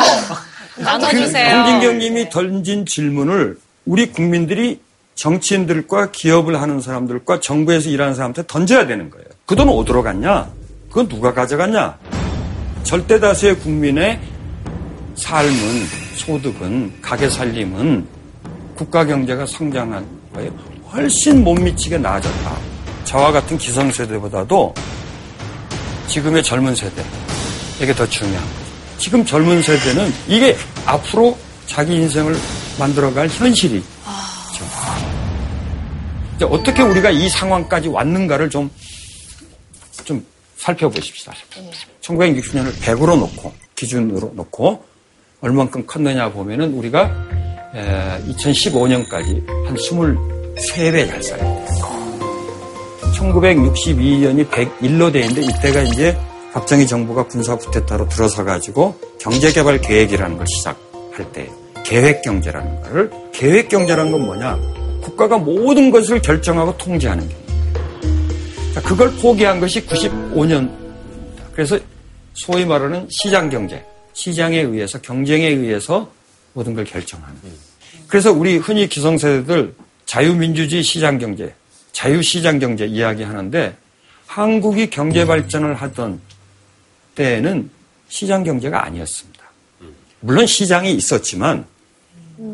[0.80, 1.56] 나눠주세요.
[1.56, 4.80] 홍진경 님이 던진 질문을 우리 국민들이
[5.16, 9.26] 정치인들과 기업을 하는 사람들과 정부에서 일하는 사람한테 던져야 되는 거예요.
[9.46, 10.50] 그돈 어디로 갔냐?
[10.90, 11.98] 그건 누가 가져갔냐?
[12.84, 14.20] 절대 다수의 국민의
[15.16, 15.52] 삶은,
[16.16, 18.06] 소득은, 가게 살림은
[18.76, 20.50] 국가 경제가 성장한 거에
[20.92, 22.58] 훨씬 못 미치게 나아졌다.
[23.04, 24.74] 저와 같은 기성세대보다도
[26.08, 28.67] 지금의 젊은 세대에게 더 중요한 거죠.
[28.98, 30.56] 지금 젊은 세대는 이게
[30.86, 32.36] 앞으로 자기 인생을
[32.80, 33.84] 만들어갈 현실이
[36.38, 38.70] 이제 어떻게 우리가 이 상황까지 왔는가를 좀,
[40.04, 40.24] 좀
[40.56, 41.34] 살펴보십시다.
[42.02, 44.84] 1960년을 100으로 놓고, 기준으로 놓고,
[45.42, 47.12] 얼만큼 컸느냐 보면은 우리가
[47.74, 51.66] 2015년까지 한 23배 잘 살아요.
[53.16, 56.18] 1962년이 101로 돼 있는데 이때가 이제
[56.54, 61.50] 박정희 정부가 군사 쿠데타로 들어서 가지고 경제개발 계획이라는 걸 시작할 때
[61.86, 64.58] 계획 경제라는 거를 계획 경제라는 건 뭐냐?
[65.02, 67.30] 국가가 모든 것을 결정하고 통제하는.
[68.74, 70.72] 자, 그걸 포기한 것이 95년.
[71.54, 71.80] 그래서
[72.34, 73.84] 소위 말하는 시장 경제,
[74.14, 76.10] 시장에 의해서 경쟁에 의해서
[76.54, 77.36] 모든 걸 결정하는.
[78.08, 79.74] 그래서 우리 흔히 기성세대들
[80.06, 81.54] 자유민주주의 시장 경제,
[81.92, 83.76] 자유시장 경제 이야기하는데
[84.28, 86.20] 한국이 경제 발전을 하던
[87.18, 87.70] 때에는
[88.08, 89.44] 시장 경제가 아니었습니다.
[90.22, 91.66] 물론 시장이 있었지만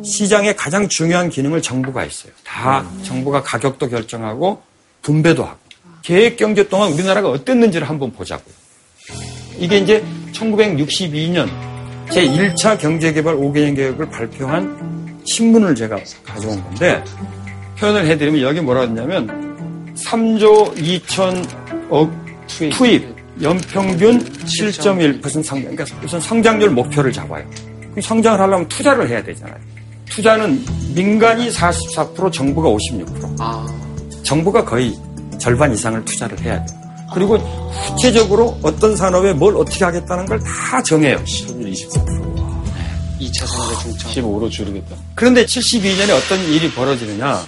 [0.04, 2.32] 시장의 가장 중요한 기능을 정부가 했어요.
[2.44, 4.62] 다 정부가 가격도 결정하고
[5.02, 5.60] 분배도 하고.
[6.02, 8.54] 계획 경제 동안 우리나라가 어땠는지를 한번 보자고요.
[9.58, 11.50] 이게 이제 1962년
[12.10, 17.04] 제1차 경제개발 5개년 계획을 발표한 신문을 제가 가져온 건데
[17.78, 22.12] 표현을 해드리면 여기 뭐라 했냐면 3조 2천억
[22.48, 25.76] 투입, 투입 연평균 7.1% 성장.
[25.76, 27.44] 그러니까 우선 성장률 목표를 잡아요.
[28.02, 29.56] 성장을 하려면 투자를 해야 되잖아요.
[30.10, 33.36] 투자는 민간이 44%, 정부가 56%.
[33.40, 33.66] 아.
[34.24, 34.94] 정부가 거의
[35.40, 36.80] 절반 이상을 투자를 해야 돼요.
[37.14, 37.38] 그리고
[37.88, 41.24] 구체적으로 어떤 산업에 뭘 어떻게 하겠다는 걸 다 정해요.
[41.26, 42.34] 시험률 24%.
[43.20, 44.12] 2차 산업의 중점.
[44.12, 44.96] 15로 줄이겠다.
[45.16, 47.42] 그런데 72년에 어떤 일이 벌어지느냐.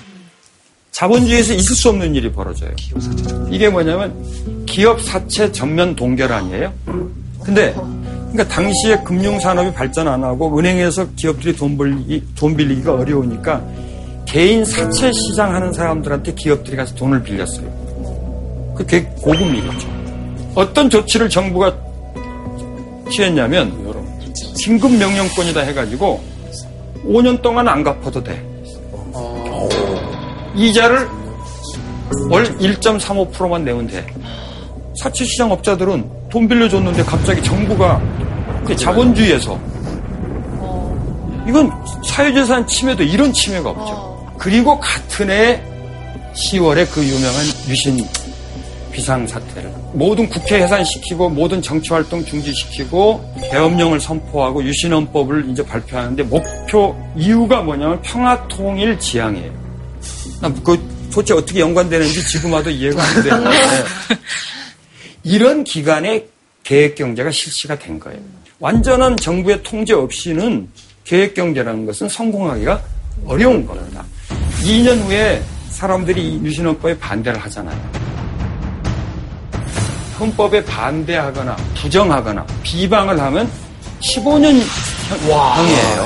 [0.96, 2.72] 자본주의에서 있을 수 없는 일이 벌어져요.
[3.52, 6.72] 이게 뭐냐면 기업 사채 전면 동결 아니에요.
[7.44, 7.74] 근데
[8.32, 13.62] 그러니까 당시에 금융 산업이 발전 안 하고 은행에서 기업들이 돈 벌기, 돈 빌리기가 어려우니까
[14.26, 18.74] 개인 사채 시장 하는 사람들한테 기업들이 가서 돈을 빌렸어요.
[18.78, 19.90] 그게 일이죠.
[20.56, 21.76] 어떤 조치를 정부가
[23.12, 23.74] 취했냐면
[24.64, 26.24] 긴급 명령권이다 해가지고
[27.06, 28.55] 5년 동안 안 갚아도 돼.
[30.56, 31.08] 이자를
[32.30, 34.06] 월 1.35%만 내면 돼.
[34.96, 38.02] 사채 시장 업자들은 돈 빌려줬는데 갑자기 정부가
[38.66, 39.60] 그 자본주의에서
[41.48, 41.72] 이건
[42.06, 44.34] 사유재산 침해도 이런 침해가 없죠.
[44.38, 45.62] 그리고 같은 해
[46.34, 47.98] 10월에 그 유명한 유신
[48.92, 58.02] 비상사태를 모든 국회 해산시키고 모든 정치활동 중지시키고 계엄령을 선포하고 유신헌법을 이제 발표하는데 목표 이유가 뭐냐면
[58.02, 59.65] 평화통일 지향이에요.
[60.42, 60.78] 나그
[61.12, 63.58] 도대체 어떻게 연관되는지 지금 와도 이해가 안 되는데
[65.24, 66.26] 이런 기간에
[66.64, 68.20] 계획 경제가 실시가 된 거예요.
[68.60, 70.68] 완전한 정부의 통제 없이는
[71.04, 72.82] 계획 경제라는 것은 성공하기가
[73.26, 74.04] 어려운 겁니다.
[74.64, 78.06] 2년 후에 사람들이 유신헌법에 반대를 하잖아요.
[80.20, 83.50] 헌법에 반대하거나 부정하거나 비방을 하면
[84.02, 84.60] 15년
[85.10, 86.06] 형이에요.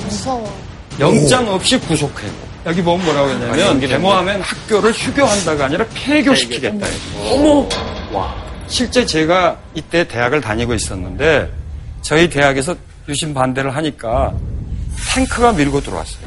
[0.00, 0.58] 무서워.
[0.98, 2.51] 영장 없이 구속해요.
[2.64, 6.86] 여기 보면 뭐라고 했냐면 데모하면 학교를 휴교한다가 아니라 폐교시키겠다.
[7.30, 7.68] 어머!
[8.12, 8.34] 와.
[8.68, 11.52] 실제 제가 이때 대학을 다니고 있었는데
[12.02, 12.74] 저희 대학에서
[13.08, 14.32] 유신 반대를 하니까
[15.14, 16.26] 탱크가 밀고 들어왔어요.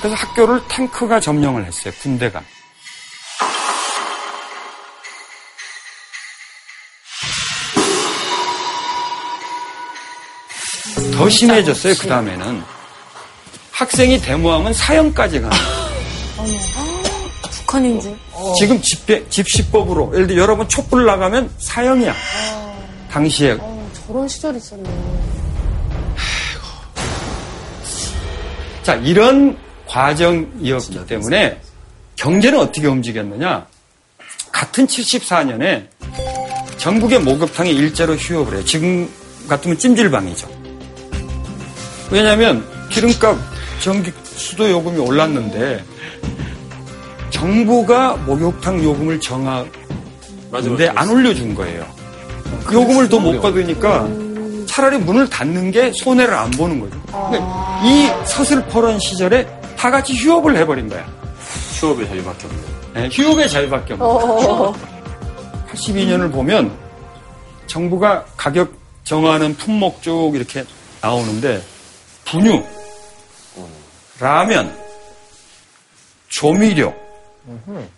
[0.00, 1.92] 그래서 학교를 탱크가 점령을 했어요.
[2.00, 2.42] 군대가.
[11.14, 11.94] 더 심해졌어요.
[11.98, 12.75] 그 다음에는
[13.76, 16.66] 학생이 데모하면 사형까지 가는 거예요.
[17.52, 18.16] 북한인 줄.
[18.58, 22.14] 지금 집회, 집시법으로 예를 들어 여러분 촛불 나가면 사형이야.
[23.10, 24.90] 당시에 어, 저런 시절이 있었네.
[28.82, 31.60] 자 이런 과정이었기 때문에
[32.16, 33.66] 경제는 어떻게 움직였느냐?
[34.52, 35.86] 같은 74년에
[36.78, 38.64] 전국의 목욕탕이 일제로 휴업을 해요.
[38.64, 39.10] 지금
[39.48, 40.48] 같으면 찜질방이죠.
[42.10, 43.36] 왜냐하면 기름값,
[43.80, 45.84] 전기, 수도 요금이 올랐는데
[47.30, 51.86] 정부가 목욕탕 요금을 정하는데 안 올려준 거예요.
[52.64, 54.08] 그 요금을 더 못 받으니까
[54.66, 57.00] 차라리 문을 닫는 게 손해를 안 보는 거죠.
[57.06, 61.06] 그러니까 이 서슬퍼런 시절에 다 같이 휴업을 해버린 거야.
[61.80, 62.66] 휴업의 자유밖에 없네요.
[62.94, 64.74] 네, 휴업의 자유밖에 거죠.
[65.72, 66.72] 82년을 보면
[67.66, 68.72] 정부가 가격
[69.04, 70.64] 정하는 품목 쭉 이렇게
[71.02, 71.62] 나오는데
[72.24, 72.62] 분유,
[74.18, 74.76] 라면,
[76.28, 76.94] 조미료,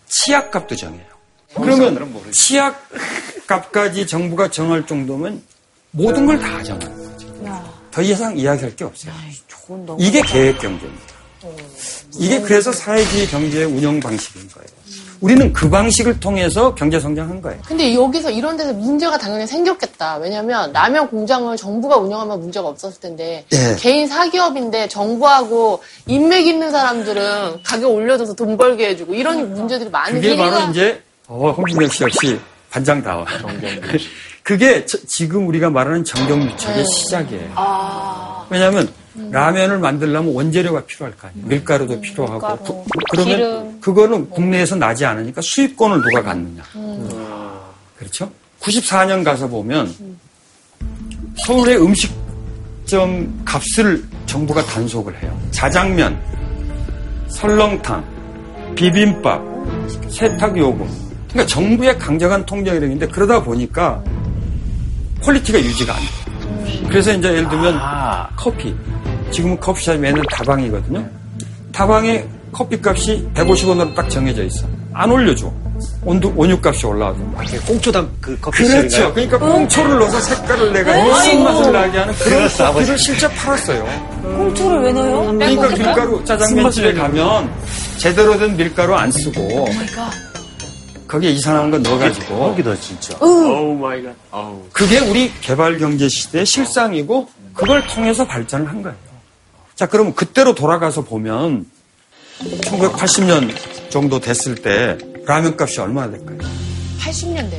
[0.07, 1.07] 치약값도 정해요.
[1.55, 5.43] 그러면 치약값까지 정부가 정할 정도면
[5.91, 7.29] 모든 걸 다 정하는 거죠.
[7.91, 9.13] 더 이상 이야기할 게 없어요.
[9.99, 11.15] 이게 계획 경제입니다.
[12.19, 14.69] 이게 그래서 사회주의 경제의 운영 방식인 거예요.
[15.21, 17.61] 우리는 그 방식을 통해서 경제 성장한 거예요.
[17.67, 20.17] 근데 여기서 이런 데서 문제가 당연히 생겼겠다.
[20.19, 23.77] 왜냐면 라면 공장을 정부가 운영하면 문제가 없었을 텐데 예.
[23.79, 30.37] 개인 사기업인데 정부하고 인맥 있는 사람들은 가격 올려줘서 돈 벌게 해주고 이런 문제들이 많이 그게
[30.37, 32.39] 바로 이제 어, 홍준영 씨 역시
[32.71, 33.25] 반장다워.
[34.43, 37.51] 그게 저- 지금 우리가 말하는 정경유착의 시작이에요.
[38.51, 38.89] 왜냐하면
[39.31, 41.47] 라면을 만들려면 원재료가 필요할 거 아니에요.
[41.49, 42.39] 밀가루도 필요하고.
[42.65, 43.81] 부- 그러면 기름.
[43.81, 46.63] 그거는 국내에서 나지 않으니까 수입권을 누가 갖느냐.
[47.99, 48.31] 그렇죠?
[48.61, 49.93] 94년 가서 보면
[51.47, 55.39] 서울의 음식점 값을 정부가 단속을 해요.
[55.51, 56.19] 자장면,
[57.29, 58.05] 설렁탕,
[58.75, 59.43] 비빔밥,
[60.11, 61.09] 세탁요금.
[61.29, 64.03] 그러니까 정부의 강력한 통제력인데 그러다 보니까
[65.23, 66.11] quality가 유지가 안 돼요.
[66.89, 67.79] 그래서 이제 예를 들면
[68.37, 68.75] 커피.
[69.31, 71.07] 지금은 커피숍이 매년 다방이거든요.
[71.73, 74.67] 다방에 커피값이 150원으로 딱 정해져 있어.
[74.95, 75.53] 안 올려줘.
[76.03, 77.19] 원두, 원두값이 올라와도.
[77.67, 79.13] 꽁초당 그 커피 그렇죠.
[79.15, 83.87] 그러니까 꽁초를 넣어서 색깔을 내가 쓴맛을 나게 하는 그런 커피를 실제 팔았어요.
[84.23, 85.33] 꽁초를 왜 넣어요?
[85.39, 87.51] 그러니까 밀가루 짜장면 집에 가면
[87.99, 89.69] 제대로 된 밀가루 안 쓰고
[91.09, 93.17] 거기에 이상한 거 넣어가지고 여기다 진짜.
[93.25, 94.15] Oh my god.
[94.31, 94.63] 아우.
[94.73, 98.97] 그게 우리 개발 경제 시대의 실상이고 그걸 통해서 발전을 한 거예요.
[99.75, 101.67] 자, 그러면 그때로 돌아가서 보면
[102.41, 103.53] 1980년
[103.91, 106.39] 정도 됐을 때 라면 값이 얼마나 될까요?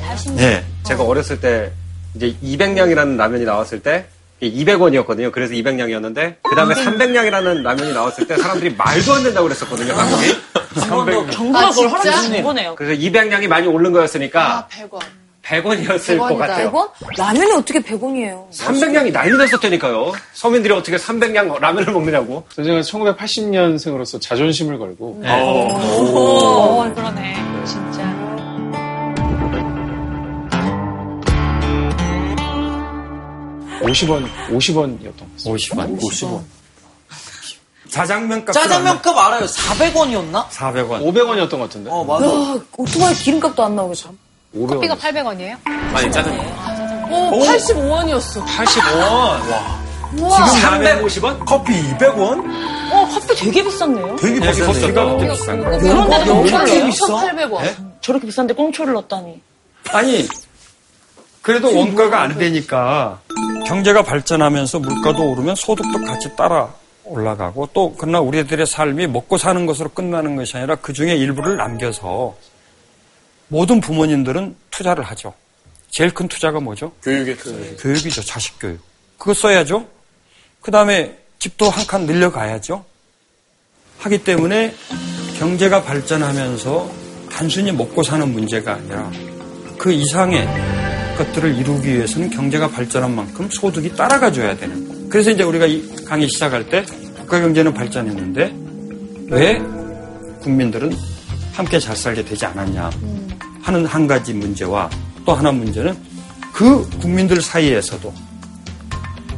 [0.06, 0.36] 80년대.
[0.36, 0.64] 네.
[0.84, 1.72] 제가 어렸을 때
[2.16, 4.06] 이제 200량이라는 라면이 나왔을 때
[4.42, 5.32] 200원이었거든요.
[5.32, 9.96] 그래서 200량이었는데 그 다음에 300량이라는 라면이 나왔을 때 사람들이 말도 안 된다고 그랬었거든요.
[9.96, 10.36] 가격이.
[10.76, 11.88] 정부가 아, 그걸?
[11.90, 12.76] 하라고 준 거네요.
[12.76, 15.00] 그래서 200량이 많이 오른 거였으니까 아, 100원.
[15.44, 16.38] 100원이었을 것 100원이다.
[16.38, 16.72] 같아요.
[16.72, 16.90] 100원?
[17.18, 18.52] 라면이 어떻게 100원이에요?
[18.52, 20.12] 300량이 난리 났었다니까요.
[20.34, 22.46] 서민들이 어떻게 300량 라면을 먹느냐고.
[22.56, 27.36] 제가 1980년생으로서 자존심을 걸고 어, 그러네.
[27.66, 28.00] 진짜.
[33.82, 35.86] 50원, 50원이었던 것 같습니다.
[35.88, 36.00] 50원.
[36.00, 36.42] 50원.
[37.90, 38.54] 자장면 값.
[38.54, 39.46] 짜장면값 알아요?
[39.46, 40.48] 400원이었나?
[40.50, 41.02] 400원.
[41.04, 41.90] 500원이었던 것 같은데.
[41.92, 42.26] 어, 맞아.
[42.26, 44.10] 야, 오토바이 기름값도 안 나오겠어.
[44.56, 44.68] 500원.
[44.70, 45.58] 커피가 800원이에요?
[45.94, 46.40] 아니, 짜장면.
[47.12, 48.46] 어, 85원이었어.
[48.46, 49.02] 85원.
[50.22, 50.46] 와.
[50.56, 51.46] 지금 라면 350원?
[51.46, 52.44] 커피 200원?
[52.92, 54.16] 어, 커피 되게 비쌌네요.
[54.16, 54.66] 되게 거기 비쌌네.
[54.82, 55.80] 커피가 그렇게 비싼 거예요.
[55.80, 56.86] 그런 데도 왜 꽁초를?
[56.88, 57.06] 비싸?
[57.06, 57.76] 1,800원.
[58.02, 59.40] 저렇게 비싼데 꽁초를 넣었다니.
[59.92, 60.28] 아니,
[61.44, 63.20] 그래도 원가가 안 되니까
[63.68, 66.70] 경제가 발전하면서 물가도 오르면 소득도 같이 따라
[67.10, 72.36] 올라가고 또 그러나 우리들의 삶이 먹고 사는 것으로 끝나는 것이 아니라 그 중에 일부를 남겨서
[73.48, 75.34] 모든 부모님들은 투자를 하죠.
[75.90, 76.92] 제일 큰 투자가 뭐죠?
[77.04, 77.36] 교육에
[77.80, 78.22] 교육이죠.
[78.24, 78.80] 자식 교육.
[79.18, 79.88] 그거 써야죠.
[80.62, 82.86] 그 다음에 집도 한 칸 늘려가야죠.
[84.00, 84.74] 하기 때문에
[85.40, 86.92] 경제가 발전하면서
[87.32, 89.12] 단순히 먹고 사는 문제가 아니라
[89.78, 90.48] 그 이상의
[91.18, 95.10] 것들을 이루기 위해서는 경제가 발전한 만큼 소득이 따라가 줘야 되는.
[95.10, 96.86] 그래서 이제 우리가 이 강의 시작할 때
[97.30, 98.56] 국가 경제는 발전했는데
[99.30, 99.62] 왜
[100.42, 100.92] 국민들은
[101.54, 102.90] 함께 잘 살게 되지 않았냐
[103.62, 104.90] 하는 한 가지 문제와
[105.24, 105.96] 또 하나 문제는
[106.52, 108.12] 그 국민들 사이에서도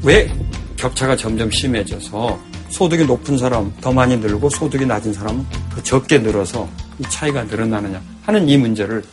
[0.04, 0.34] 왜
[0.78, 6.70] 격차가 점점 심해져서 소득이 높은 사람 더 많이 늘고 소득이 낮은 사람은 더 적게 늘어서
[6.98, 9.04] 이 차이가 늘어나느냐 하는 이 문제를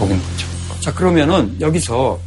[0.00, 0.48] 보는 거죠.
[0.80, 2.18] 자, 그러면은 여기서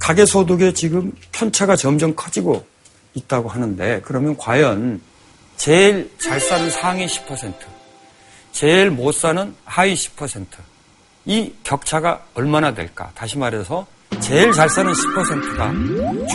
[0.00, 2.66] 가계소득의 지금 편차가 점점 커지고
[3.14, 5.00] 있다고 하는데 그러면 과연
[5.56, 7.52] 제일 잘 사는 상위 10%,
[8.52, 10.46] 제일 못 사는 하위 10%.
[11.24, 13.10] 이 격차가 얼마나 될까?
[13.14, 13.86] 다시 말해서
[14.20, 15.72] 제일 잘 사는 10%가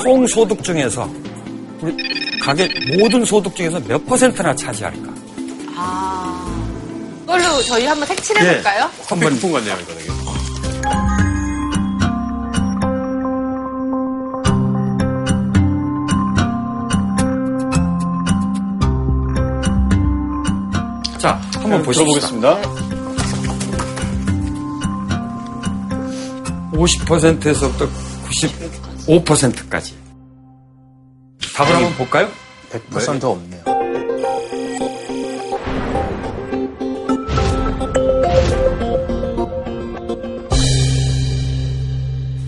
[0.01, 1.09] 총 소득 중에서
[1.81, 1.95] 우리
[2.39, 5.13] 가게 모든 소득 중에서 몇 퍼센트나 차지할까?
[7.19, 8.89] 그걸로 저희 한번 색칠해 볼까요?
[9.07, 11.16] 커피 쿠폰 같네요, 이거 되게.
[21.27, 22.05] 자, 한번 보시죠.
[22.05, 22.61] 들어보겠습니다.
[26.71, 27.89] 50%에서부터
[29.07, 29.97] 95%까지.
[31.53, 32.29] 답을 한번 볼까요?
[32.71, 33.61] 100% 없네요.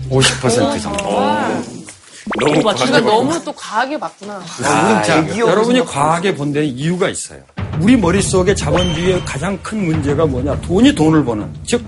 [0.08, 1.04] 오십 퍼센트 정도.
[1.04, 4.42] 너무 우리가 과하게 너무 또 과하게 봤구나.
[4.64, 7.42] 아, 자, 여러분이 과하게 본 데는 이유가 있어요.
[7.80, 10.60] 우리 머릿속에 자본주의의 가장 큰 문제가 뭐냐?
[10.60, 11.82] 돈이 돈을 버는, 즉,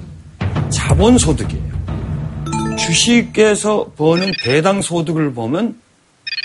[0.70, 1.72] 자본 소득이에요.
[2.78, 5.78] 주식에서 버는 배당 소득을 보면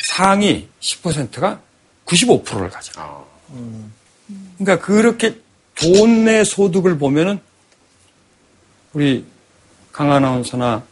[0.05, 1.61] 상위 10%가
[2.05, 2.91] 95%를 가져.
[4.57, 5.39] 그러니까 그렇게
[5.75, 7.39] 돈내 소득을 보면은
[8.91, 9.25] 우리
[9.93, 10.83] 강 아나운서나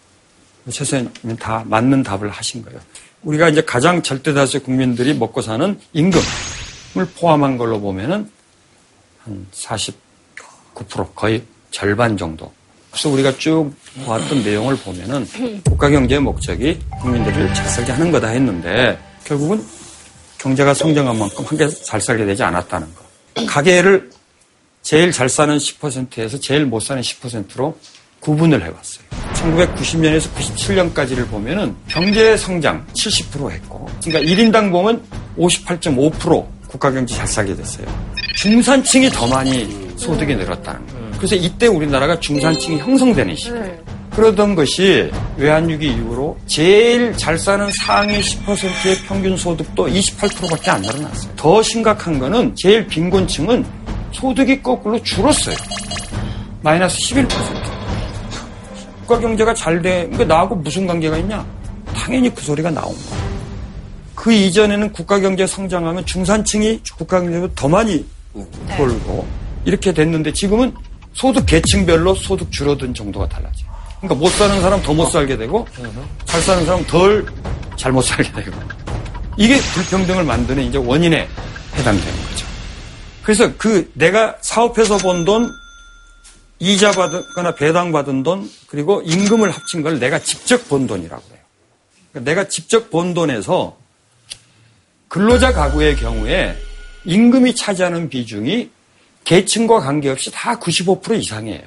[0.69, 2.79] 최선님 다 맞는 답을 하신 거예요.
[3.23, 6.23] 우리가 이제 가장 절대다수의 국민들이 먹고 사는 임금을
[7.17, 8.29] 포함한 걸로 보면은
[9.25, 9.93] 한 49%
[11.15, 12.51] 거의 절반 정도.
[12.91, 13.73] 그래서 우리가 쭉
[14.05, 15.27] 보았던 내용을 보면은
[15.65, 19.65] 국가 경제의 목적이 국민들을 잘 살게 하는 거다 했는데 결국은
[20.37, 23.45] 경제가 성장한 만큼 함께 잘 살게 되지 않았다는 거.
[23.47, 24.11] 가계를
[24.81, 27.77] 제일 잘 사는 10%에서 제일 못 사는 10%로
[28.19, 29.05] 구분을 해왔어요.
[29.33, 35.03] 1990년에서 97년까지를 보면은 경제 성장 70% 했고, 그러니까 1인당 보면
[35.37, 37.87] 58.5% 국가 경제 잘 살게 됐어요.
[38.35, 39.67] 중산층이 더 많이
[39.97, 41.11] 소득이 늘었다는 거예요.
[41.17, 43.77] 그래서 이때 우리나라가 중산층이 형성되는 시기예요.
[44.11, 51.33] 그러던 것이 외환위기 이후로 제일 잘 사는 상위 10%의 평균 소득도 28%밖에 안 늘어났어요.
[51.35, 53.65] 더 심각한 거는 제일 빈곤층은
[54.11, 55.55] 소득이 거꾸로 줄었어요.
[56.61, 57.27] 마이너스 11%.
[59.01, 61.45] 국가 경제가 잘 돼, 그러니까 나하고 무슨 관계가 있냐?
[61.93, 63.25] 당연히 그 소리가 나온 거야.
[64.15, 68.03] 그 이전에는 국가 경제 성장하면 중산층이 국가 경제보다 더 많이
[68.77, 69.27] 벌고
[69.65, 70.73] 이렇게 됐는데 지금은
[71.13, 73.73] 소득 계층별로 소득 줄어든 정도가 달라져요.
[74.01, 75.65] 그러니까 못 사는 사람 더 못 살게 되고
[76.25, 77.25] 잘 사는 사람 덜
[77.77, 78.51] 잘 못 살게 되고
[79.37, 81.27] 이게 불평등을 만드는 이제 원인에
[81.75, 82.45] 해당되는 거죠.
[83.23, 85.49] 그래서 그 내가 사업해서 번 돈
[86.59, 91.39] 이자 받거나 배당 받은 돈 그리고 임금을 합친 걸 내가 직접 번 돈이라고 해요.
[92.11, 93.75] 그러니까 내가 직접 번 돈에서
[95.09, 96.55] 근로자 가구의 경우에
[97.05, 98.69] 임금이 차지하는 비중이
[99.23, 101.63] 계층과 관계없이 다 95% 이상이에요.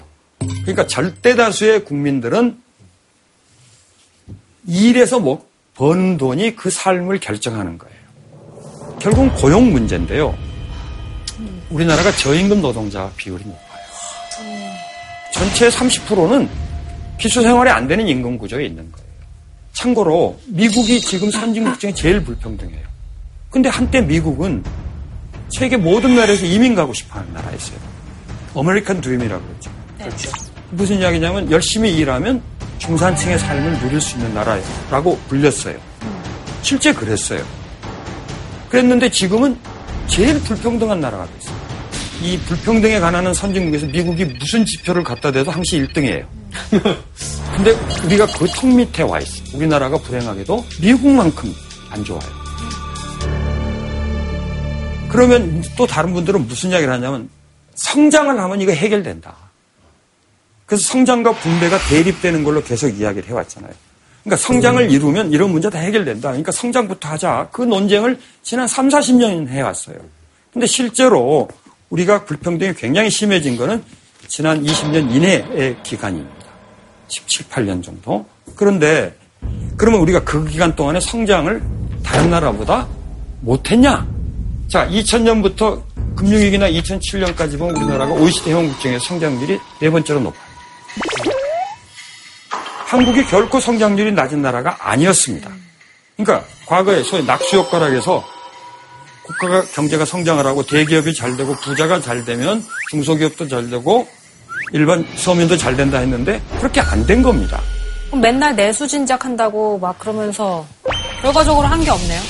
[0.63, 2.59] 그러니까 절대 다수의 국민들은
[4.67, 7.97] 일해서 뭐 버는 돈이 그 삶을 결정하는 거예요.
[9.01, 10.37] 결국은 고용 문제인데요.
[11.71, 13.59] 우리나라가 저임금 노동자 비율이 높아요.
[15.33, 16.49] 전체 30%는
[17.19, 19.09] 기초생활이 안 되는 임금 구조에 있는 거예요.
[19.73, 22.87] 참고로 미국이 지금 선진국 중에 제일 불평등해요.
[23.51, 24.63] 근데 한때 미국은
[25.51, 27.79] 세계 모든 나라에서 이민 가고 싶어 하는 나라였어요.
[28.55, 29.71] 아메리칸 드림이라고 그러죠.
[29.99, 30.31] 그렇죠.
[30.71, 32.43] 무슨 이야기냐면 열심히 일하면
[32.79, 35.77] 중산층의 삶을 누릴 수 있는 나라라고 불렸어요.
[36.63, 37.43] 실제 그랬어요.
[38.69, 39.57] 그랬는데 지금은
[40.07, 41.57] 제일 불평등한 나라가 됐어요.
[42.23, 46.27] 이 불평등에 관한 선진국에서 미국이 무슨 지표를 갖다 대도 항시 1등이에요.
[47.57, 47.71] 근데
[48.05, 49.45] 우리가 그 턱 밑에 와 있어요.
[49.55, 51.55] 우리나라가 불행하게도 미국만큼
[51.91, 52.48] 안 좋아요.
[55.09, 57.29] 그러면 또 다른 분들은 무슨 이야기를 하냐면
[57.75, 59.35] 성장을 하면 이거 해결된다.
[60.67, 63.73] 그래서 성장과 분배가 대립되는 걸로 계속 이야기를 해왔잖아요.
[64.23, 66.29] 그러니까 성장을 이루면 이런 문제 다 해결된다.
[66.29, 67.49] 그러니까 성장부터 하자.
[67.53, 69.97] 그 논쟁을 지난 3, 40년 해왔어요.
[70.53, 71.49] 근데 실제로
[71.89, 73.83] 우리가 불평등이 굉장히 심해진 거는
[74.27, 76.47] 지난 20년 이내의 기간입니다.
[77.09, 78.27] 17, 8년 정도.
[78.55, 79.17] 그런데
[79.79, 81.63] 그러면 우리가 그 기간 동안에 성장을
[82.03, 82.87] 다른 나라보다
[83.41, 84.18] 못했냐?
[84.71, 85.83] 자, 2000년부터
[86.17, 90.43] 금융위기나 2007년까지 보면 우리나라가 OECD 회원국 중에 성장률이 네 번째로 높아요.
[92.87, 95.51] 한국이 결코 성장률이 낮은 나라가 아니었습니다.
[96.17, 98.25] 그러니까 과거에 소위 낙수효과라 해서
[99.23, 104.09] 국가가 경제가 성장을 하고 대기업이 잘 되고 부자가 잘 되면 중소기업도 잘 되고
[104.73, 107.61] 일반 서민도 잘 된다 했는데 그렇게 안 된 겁니다.
[108.21, 110.67] 맨날 내수 진작 한다고 막 그러면서
[111.23, 112.21] 결과적으로 한 게 없네요.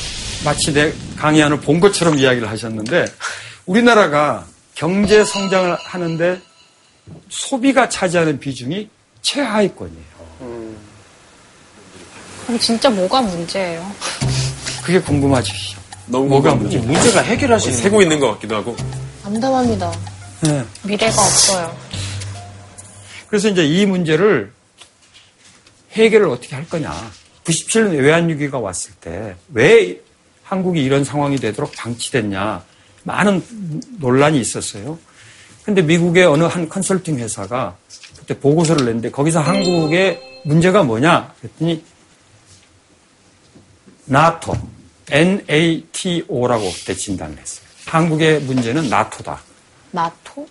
[0.45, 3.07] 마치 내 강의안을 본 것처럼 이야기를 하셨는데
[3.67, 6.41] 우리나라가 경제 성장을 하는데
[7.29, 8.89] 소비가 차지하는 비중이
[9.23, 10.09] 최하위권이에요.
[12.47, 13.93] 그럼 진짜 뭐가 문제예요?
[14.83, 15.53] 그게 궁금하죠.
[16.07, 16.79] 너무 뭐가 문제?
[16.79, 18.75] 문제가 해결하시는 세고 있는 것 같기도 하고.
[19.25, 19.93] 암담합니다.
[20.43, 20.65] 네.
[20.85, 21.77] 미래가 없어요.
[23.29, 24.51] 그래서 이제 이 문제를
[25.93, 26.95] 해결을 어떻게 할 거냐.
[27.45, 30.01] 97년 외환위기가 왔을 때 왜
[30.49, 32.65] 한국이 이런 상황이 되도록 방치됐냐.
[33.05, 33.45] 많은
[33.99, 34.99] 논란이 있었어요.
[35.63, 37.77] 근데 미국의 어느 한 컨설팅 회사가
[38.19, 41.85] 그때 보고서를 냈는데 거기서 한국의 문제가 뭐냐 그랬더니
[44.07, 44.55] 나토,
[45.11, 47.67] NATO라고 그때 진단을 했어요.
[47.85, 49.43] 한국의 문제는 나토다.
[49.91, 50.49] 나토?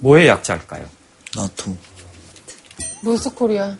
[0.00, 0.86] 뭐의 약자일까요?
[1.34, 1.76] 나토.
[3.02, 3.76] 노스코리아.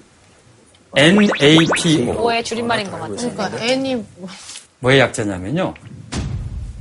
[0.97, 2.15] NATO.
[2.15, 3.33] 뭐의 줄임말인 것 같아요.
[3.33, 4.05] 그러니까 애니
[4.81, 5.75] 뭐의 약자냐면요.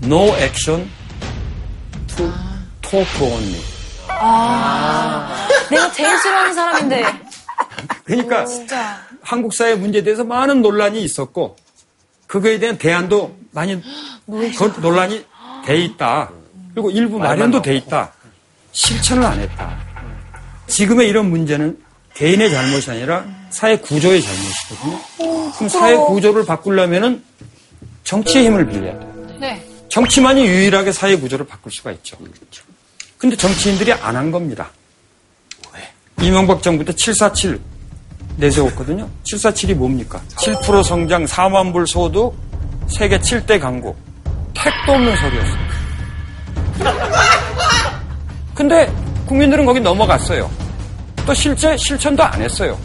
[0.04, 0.90] No action
[2.08, 2.32] to
[2.82, 3.62] talk only.
[5.70, 7.04] 내가 제일 싫어하는 사람인데.
[8.04, 8.46] 그러니까
[9.22, 11.56] 한국 사회 문제에 대해서 많은 논란이 있었고
[12.28, 13.82] 그거에 대한 대안도 많이
[14.26, 15.26] 그 논란이
[15.66, 16.32] 돼 있다.
[16.74, 18.12] 그리고 일부 마련도 돼 있다.
[18.72, 19.78] 실천을 안 했다.
[20.68, 21.80] 지금의 이런 문제는
[22.14, 25.52] 개인의 잘못이 아니라 사회 구조의 잘못이거든요.
[25.54, 27.24] 그럼 사회 구조를 바꾸려면은
[28.06, 29.36] 정치의 힘을 빌려야 돼요.
[29.40, 29.68] 네.
[29.90, 32.18] 정치만이 유일하게 사회 구조를 바꿀 수가 있죠.
[33.18, 34.70] 근데 정치인들이 안 한 겁니다.
[36.22, 37.60] 이명박 정부 때 747
[38.38, 39.10] 내세웠거든요.
[39.24, 40.22] 747이 뭡니까?
[40.38, 42.34] 7% 성장, 4만 불 소득,
[42.88, 43.98] 세계 7대 강국.
[44.54, 45.66] 택도 없는 소리였어요.
[48.54, 48.90] 근데
[49.28, 50.50] 국민들은 거기 넘어갔어요.
[51.26, 52.80] 또 실제 실천도 안 했어요.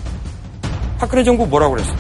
[0.99, 1.97] 박근혜 정부 뭐라고 그랬어요?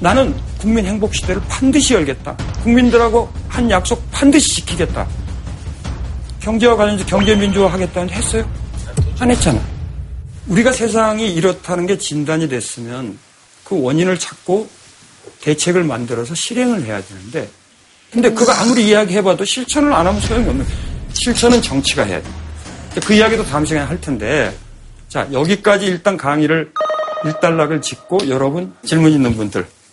[0.00, 2.36] 나는 국민 행복 시대를 반드시 열겠다.
[2.62, 5.06] 국민들하고 한 약속 반드시 지키겠다.
[6.40, 8.50] 경제와 관련해서 경제민주화 하겠다는데 했어요?
[9.18, 9.60] 안 했잖아.
[10.46, 13.18] 우리가 세상이 이렇다는 게 진단이 됐으면
[13.64, 14.68] 그 원인을 찾고
[15.40, 17.48] 대책을 만들어서 실행을 해야 되는데
[18.10, 20.66] 근데 그거 아무리 이야기해봐도 실천을 안 하면 소용이 없는.
[21.14, 22.32] 실천은 정치가 해야 돼요.
[23.04, 24.56] 그 이야기도 다음 시간에 할 텐데
[25.08, 26.72] 자 여기까지 일단 강의를
[27.24, 29.83] 일단락을 짓고 여러분 질문 있는 분들 자,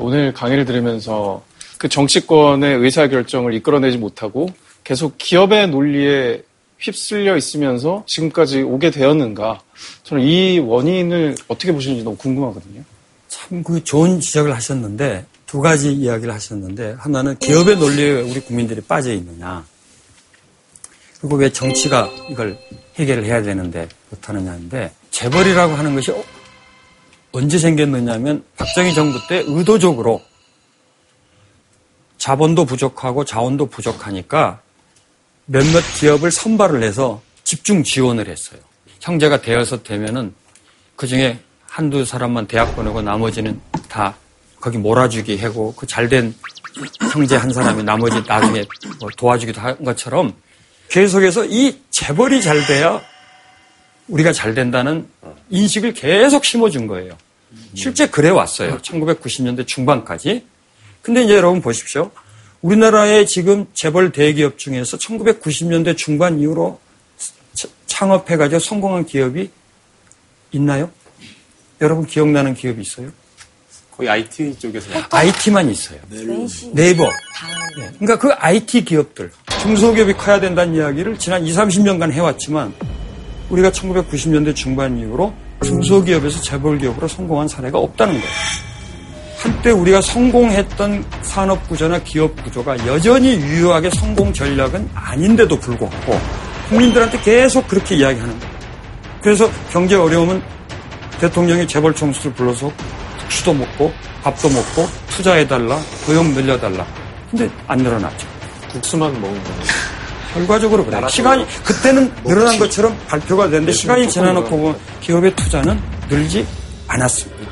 [0.00, 1.42] 오늘 강의를 들으면서
[1.78, 4.48] 그 정치권의 의사결정을 이끌어내지 못하고
[4.84, 6.42] 계속 기업의 논리에
[6.78, 9.60] 휩쓸려 있으면서 지금까지 오게 되었는가.
[10.02, 12.82] 저는 이 원인을 어떻게 보시는지 너무 궁금하거든요.
[13.28, 19.12] 참 그 좋은 지적을 하셨는데 두 가지 이야기를 하셨는데 하나는 기업의 논리에 우리 국민들이 빠져
[19.12, 19.64] 있느냐
[21.20, 22.56] 그리고 왜 정치가 이걸
[22.96, 26.24] 해결을 해야 되는데 못하느냐인데 재벌이라고 하는 것이 어-
[27.34, 30.22] 언제 생겼느냐면 박정희 정부 때 의도적으로
[32.16, 34.60] 자본도 부족하고 자원도 부족하니까
[35.46, 38.60] 몇몇 기업을 선발을 해서 집중 지원을 했어요.
[39.00, 40.32] 형제가 대여섯 되면은
[40.94, 44.14] 그 중에 한두 사람만 대학 보내고 나머지는 다
[44.60, 46.32] 거기 몰아주기 하고 그 잘된
[47.12, 48.64] 형제 한 사람이 나머지 나중에
[49.00, 50.32] 뭐 도와주기도 한 것처럼
[50.88, 53.02] 계속해서 이 재벌이 잘 돼야
[54.06, 55.08] 우리가 잘 된다는
[55.50, 57.16] 인식을 계속 심어준 거예요.
[57.74, 58.78] 실제 그래 왔어요.
[58.78, 60.46] 1990년대 중반까지.
[61.02, 62.10] 근데 이제 여러분 보십시오.
[62.62, 66.80] 우리나라의 지금 재벌 대기업 중에서 1990년대 중반 이후로
[67.52, 69.50] 차- 창업해가지고 성공한 기업이
[70.52, 70.90] 있나요?
[71.80, 73.10] 여러분 기억나는 기업이 있어요?
[73.96, 74.88] 거의 IT 쪽에서.
[75.10, 75.98] IT만 있어요.
[76.72, 77.04] 네이버.
[77.04, 77.90] 네.
[77.98, 79.30] 그러니까 그 IT 기업들,
[79.60, 82.72] 중소기업이 커야 된다는 이야기를 지난 20, 30년간 해왔지만
[83.50, 85.34] 우리가 1990년대 중반 이후로
[85.64, 88.28] 중소기업에서 재벌기업으로 성공한 사례가 없다는 거예요.
[89.38, 96.18] 한때 우리가 성공했던 산업 구조나 기업 구조가 여전히 유효하게 성공 전략은 아닌데도 불구하고
[96.68, 98.54] 국민들한테 계속 그렇게 이야기하는 거예요.
[99.22, 100.42] 그래서 경제 어려움은
[101.20, 102.72] 대통령이 재벌 총수를 불러서
[103.20, 103.92] 국수도 먹고
[104.22, 106.86] 밥도 먹고 투자해달라, 고용 늘려달라.
[107.30, 108.26] 근데 안 늘어났죠.
[108.72, 109.93] 국수만 먹은 거예요.
[110.34, 111.08] 결과적으로 그래요.
[111.08, 115.80] 시간이, 그때는 늘어난 것처럼 발표가 됐는데 시간이 지나놓고 보면 기업의 투자는
[116.10, 116.46] 늘지
[116.88, 117.50] 않았습니다.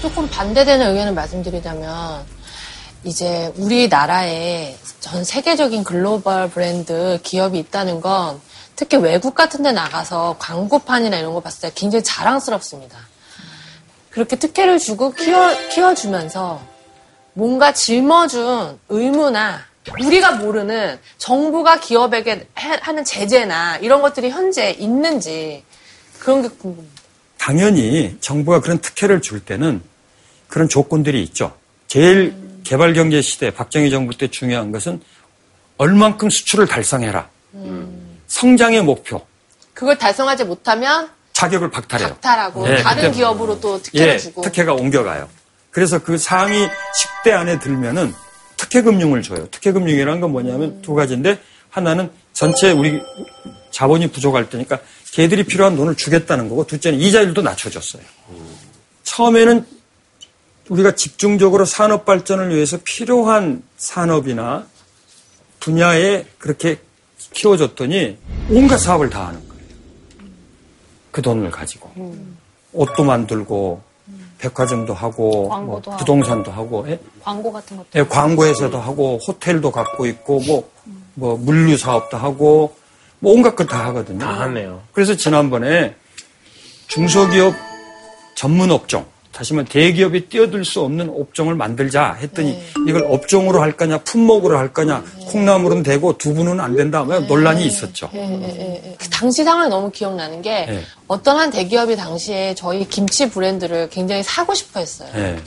[0.00, 2.24] 조금 반대되는 의견을 말씀드리자면
[3.04, 8.40] 이제 우리나라에 전 세계적인 글로벌 브랜드 기업이 있다는 건
[8.74, 12.96] 특히 외국 같은 데 나가서 광고판이나 이런 거 봤을 때 굉장히 자랑스럽습니다.
[14.10, 16.60] 그렇게 특혜를 주고 키워, 키워주면서
[17.34, 25.64] 뭔가 짊어준 의무나 우리가 모르는 정부가 기업에게 해- 하는 제재나 이런 것들이 현재 있는지
[26.20, 26.90] 그런 게 궁금해요.
[27.38, 29.82] 당연히 정부가 그런 특혜를 줄 때는
[30.46, 31.56] 그런 조건들이 있죠.
[31.88, 35.00] 제일 개발 경제 시대 박정희 정부 때 중요한 것은
[35.78, 37.28] 얼만큼 수출을 달성해라.
[38.28, 39.26] 성장의 목표.
[39.74, 42.08] 그걸 달성하지 못하면 자격을 박탈해요.
[42.10, 44.42] 박탈하고 예, 다른 기업으로 또 특혜를 예, 주고.
[44.42, 45.28] 특혜가 옮겨가요.
[45.70, 46.68] 그래서 그 상위
[47.24, 48.14] 10대 안에 들면은
[48.72, 49.46] 특혜금융을 줘요.
[49.50, 53.00] 특혜금융이라는 건 뭐냐면 두 가지인데 하나는 전체 우리
[53.70, 54.80] 자본이 부족할 때니까
[55.12, 58.02] 걔들이 필요한 돈을 주겠다는 거고 둘째는 이자율도 낮춰줬어요.
[59.02, 59.66] 처음에는
[60.70, 64.66] 우리가 집중적으로 산업 발전을 위해서 필요한 산업이나
[65.60, 66.78] 분야에 그렇게
[67.32, 68.16] 키워줬더니
[68.50, 69.62] 온갖 사업을 다 하는 거예요.
[71.10, 71.90] 그 돈을 가지고.
[72.72, 73.82] 옷도 만들고,
[74.42, 75.96] 백화점도 하고, 광고도 뭐 하고.
[75.98, 76.98] 부동산도 하고, 예?
[77.22, 77.88] 광고 같은 것도.
[77.94, 80.68] 예, 광고회사도 하고, 호텔도 갖고 있고, 뭐,
[81.14, 82.74] 뭐, 물류 사업도 하고,
[83.20, 84.18] 뭐, 온갖 것다 하거든요.
[84.18, 84.82] 다 하네요.
[84.92, 85.94] 그래서 지난번에
[86.88, 87.54] 중소기업
[88.34, 93.98] 전문 업종, 다시 말해 대기업이 뛰어들 수 없는 업종을 만들자 했더니 이걸 업종으로 할 거냐,
[93.98, 98.10] 품목으로 할 거냐, 콩나물은 되고 두부는 안 된다, 뭐 논란이 있었죠.
[98.14, 98.96] 예.
[98.98, 100.82] 그 당시 상황이 너무 기억나는 게 예.
[101.08, 105.08] 어떤 한 대기업이 당시에 저희 김치 브랜드를 굉장히 사고 싶어 했어요.
[105.16, 105.38] 예.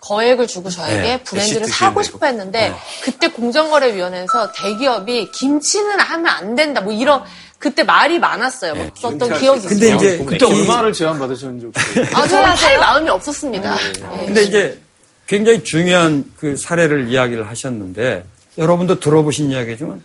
[0.00, 2.02] 거액을 주고 저에게 네, 브랜드를 사고.
[2.02, 2.76] 싶어 했는데 네.
[3.02, 7.22] 그때 공정거래위원회에서 대기업이 김치는 하면 안 된다 뭐 이런
[7.60, 8.74] 그때 말이 많았어요.
[8.74, 9.68] 뭐 썼던 기억이 네.
[9.68, 9.96] 근데 있어요.
[9.96, 13.76] 이제 그때 이- 얼마를 제안 받으셨는지 혹시 아, 저는 할 마음이 없었습니다.
[14.22, 14.24] 예.
[14.26, 14.80] 근데 이제
[15.26, 18.24] 굉장히 중요한 그 사례를 이야기를 하셨는데
[18.56, 20.02] 여러분도 들어보신 이야기지만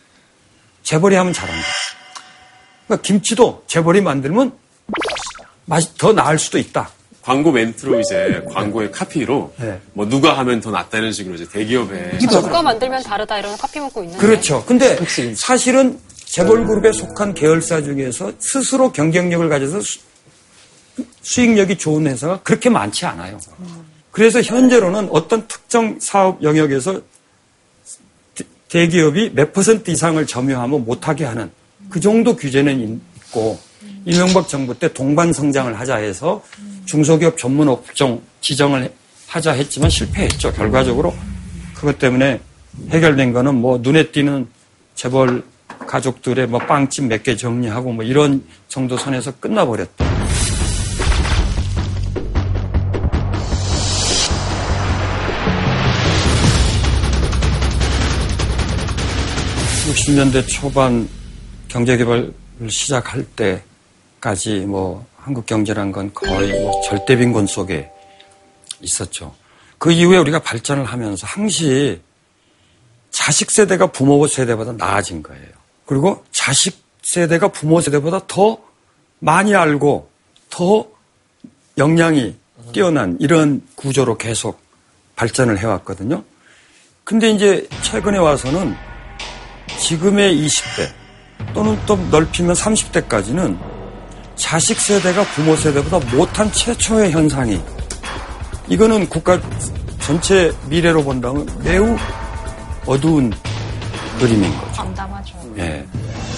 [0.83, 1.65] 재벌이 하면 잘한다.
[2.87, 4.51] 그러니까 김치도 재벌이 만들면
[5.63, 6.89] 맛이 더 나을 수도 있다.
[7.21, 9.79] 광고 멘트로 이제 광고의 카피로 네.
[9.93, 14.03] 뭐 누가 하면 더 낫다 이런 식으로 이제 대기업에 누가 만들면 다르다 이런 커피 먹고
[14.03, 14.23] 있는데.
[14.23, 14.63] 그렇죠.
[14.65, 14.95] 근데
[15.35, 15.97] 사실은
[16.35, 19.99] 재벌그룹에 속한 계열사 중에서 스스로 경쟁력을 가져서 수,
[21.21, 23.39] 수익력이 좋은 회사가 그렇게 많지 않아요.
[24.11, 27.01] 그래서 현재로는 어떤 특정 사업 영역에서
[28.35, 31.49] 대- 대기업이 몇 퍼센트 이상을 점유하면 못하게 하는
[31.89, 33.57] 그 정도 규제는 있고
[34.05, 36.43] 이명박 정부 때 동반 성장을 하자 해서
[36.85, 38.91] 중소기업 전문 업종 지정을
[39.27, 40.51] 하자 했지만 실패했죠.
[40.51, 41.15] 결과적으로
[41.73, 42.41] 그것 때문에
[42.89, 44.47] 해결된 거는 뭐 눈에 띄는
[44.95, 45.43] 재벌
[45.85, 50.05] 가족들의 뭐 빵집 몇 개 정리하고 뭐 이런 정도 선에서 끝나버렸다.
[59.87, 61.07] 육십 년대 초반
[61.67, 62.33] 경제개발을
[62.69, 67.89] 시작할 때까지 뭐 한국 경제란 건 거의 뭐 절대 빈곤 속에
[68.81, 69.33] 있었죠.
[69.77, 72.01] 그 이후에 우리가 발전을 하면서 항시
[73.11, 75.54] 자식 세대가 부모 세대보다 나아진 거예요.
[75.85, 78.57] 그리고 자식 세대가 부모 세대보다 더
[79.19, 80.09] 많이 알고
[80.49, 80.87] 더
[81.77, 82.35] 역량이
[82.71, 84.59] 뛰어난 이런 구조로 계속
[85.15, 86.23] 발전을 해왔거든요.
[87.03, 88.75] 근데 이제 최근에 와서는
[89.79, 90.91] 지금의 20대
[91.53, 93.57] 또는 또 넓히면 30대까지는
[94.35, 97.61] 자식 세대가 부모 세대보다 못한 최초의 현상이
[98.67, 99.39] 이거는 국가
[99.99, 101.95] 전체 미래로 본다면 매우
[102.85, 103.31] 어두운
[104.19, 104.81] 그림인 거죠.
[104.81, 105.53] 암담하죠.
[105.57, 105.85] 예.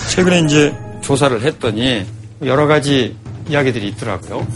[0.10, 2.06] 최근에 이제 조사를 했더니
[2.44, 3.16] 여러 가지
[3.50, 4.48] 이야기들이 있더라고요.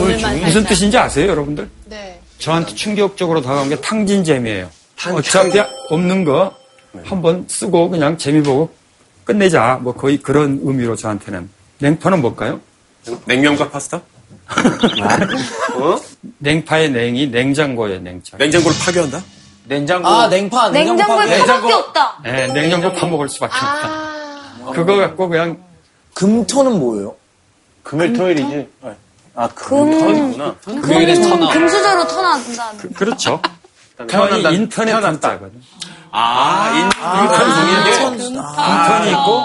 [0.00, 1.68] 오늘만 무슨 뜻인지 아세요, 여러분들?
[1.86, 2.20] 네.
[2.38, 4.68] 저한테 충격적으로 다가온 게 탕진잼이에요.
[5.12, 6.54] 어차피 없는 거
[7.04, 8.70] 한번 쓰고 그냥 재미 보고
[9.24, 9.78] 끝내자.
[9.82, 11.48] 뭐 거의 그런 의미로 저한테는.
[11.78, 12.60] 냉파는 뭘까요?
[13.26, 14.00] 냉면과 파스타?
[16.38, 18.36] 냉파의 냉이 냉장고의 냉자.
[18.36, 19.22] 냉장고를 파괴한다?
[19.64, 20.08] 냉장고.
[20.08, 22.18] 아, 냉파, 냉장고에 냉장고에 파밖에 없다.
[22.24, 23.88] 네, 냉장고 파 먹을 수밖에 없다.
[23.88, 25.58] 아, 그거 갖고 그냥
[26.14, 27.14] 금토는 뭐예요?
[27.82, 28.68] 금요일 토요일이지.
[29.34, 30.54] 아, 금- 금토이구나.
[30.64, 31.50] 금요일엔 터나.
[31.52, 32.72] 금수저로 터난다.
[32.96, 33.40] 그렇죠.
[34.06, 34.42] 태어난다.
[34.50, 35.28] 턴이 인터넷 태어났다.
[35.28, 35.62] 한자거든.
[36.12, 36.84] 아, 인,
[38.24, 39.44] 인턴이 있고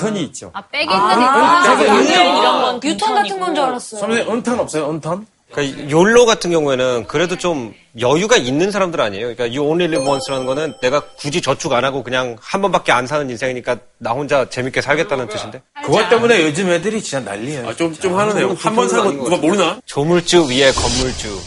[0.00, 0.50] 턴이 있죠.
[0.54, 1.70] 아, 빼겠다니까.
[1.70, 4.00] 아, 이런 건 유턴 같은 건 줄 알았어요.
[4.00, 5.26] 선생님, 은턴 없어요, 은턴?
[5.50, 9.34] 그러니까 욜로 같은 경우에는 그래도 좀 여유가 있는 사람들 아니에요.
[9.34, 13.06] 그러니까 you only live once라는 거는 내가 굳이 저축 안 하고 그냥 한 번밖에 안
[13.06, 15.62] 사는 인생이니까 나 혼자 재밌게 살겠다는 뜻인데.
[15.82, 17.66] 그것 때문에 요즘 애들이 진짜 난리예요.
[17.66, 18.54] 아, 좀, 좀 하는데요.
[18.58, 19.78] 한 번 사고 누가 모르나?
[19.86, 21.40] 조물주 위에 건물주.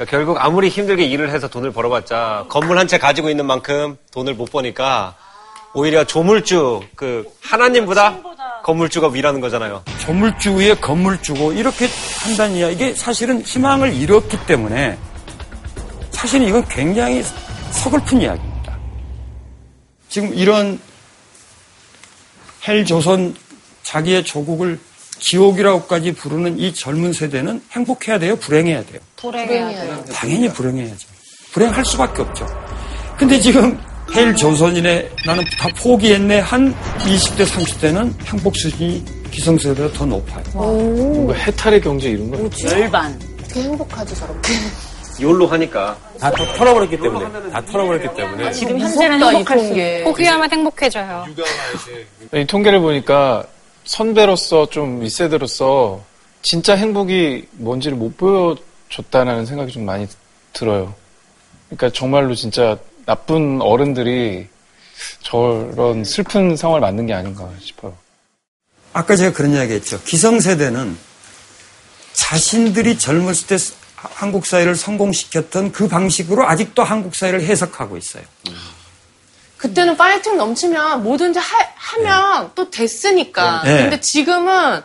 [0.00, 4.32] 그러니까 결국 아무리 힘들게 일을 해서 돈을 벌어봤자 건물 한 채 가지고 있는 만큼 돈을
[4.34, 5.14] 못 버니까
[5.74, 8.18] 오히려 조물주 그 하나님보다
[8.64, 9.82] 건물주가 위라는 거잖아요.
[9.98, 11.86] 조물주 위에 건물주고 이렇게
[12.18, 14.96] 한다는 이야 이게 사실은 희망을 잃었기 때문에
[16.12, 17.22] 사실은 이건 굉장히
[17.70, 18.78] 서글픈 이야기입니다.
[20.08, 20.80] 지금 이런
[22.66, 23.34] 헬 조선
[23.82, 24.80] 자기의 조국을
[25.20, 28.36] 지옥이라고까지 부르는 이 젊은 세대는 행복해야 돼요?
[28.36, 29.00] 불행해야 돼요?
[29.16, 30.04] 불행해야 돼요.
[30.12, 31.08] 당연히 불행해야죠.
[31.52, 32.46] 불행할 수밖에 없죠.
[33.18, 33.78] 근데 지금
[34.14, 40.42] 헬 조선인의 나는 다 포기했네 한 20대, 30대는 행복 수준이 기성세대보다 더 높아요.
[40.54, 42.50] 뭔가 해탈의 경제 이런 거.
[42.70, 43.16] 열반.
[43.44, 44.52] 어떻게 행복하지 저렇게.
[45.20, 47.50] 이올로 하니까 다 털- 털어버렸기 때문에.
[47.50, 48.50] 다 털어버렸기 때문에.
[48.52, 50.04] 지금 현재는 행복할 수.
[50.04, 51.26] 포기하면 행복해져요.
[52.34, 53.44] 이 통계를 보니까
[53.90, 56.00] 선배로서 좀 윗세대로서
[56.42, 60.06] 진짜 행복이 뭔지를 못 보여줬다는 생각이 좀 많이
[60.52, 60.94] 들어요.
[61.66, 64.46] 그러니까 정말로 진짜 나쁜 어른들이
[65.22, 67.96] 저런 슬픈 상황을 만든 게 아닌가 싶어요.
[68.92, 70.00] 아까 제가 그런 이야기 했죠.
[70.04, 70.96] 기성세대는
[72.12, 73.56] 자신들이 젊었을 때
[73.96, 78.22] 한국 사회를 성공시켰던 그 방식으로 아직도 한국 사회를 해석하고 있어요.
[79.60, 83.62] 그때는 파이팅 넘치면 뭐든지 하, 면 또 됐으니까.
[83.64, 83.82] 네.
[83.82, 84.80] 근데 지금은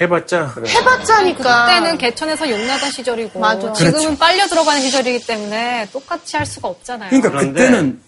[0.00, 0.54] 해봤자.
[0.66, 1.66] 해봤자니까.
[1.66, 3.72] 그때는 개천에서 용나던 시절이고 맞아.
[3.72, 7.10] 지금은 빨려 들어가는 시절이기 때문에 똑같이 할 수가 없잖아요.
[7.10, 8.00] 그러니까 그런데- 그때는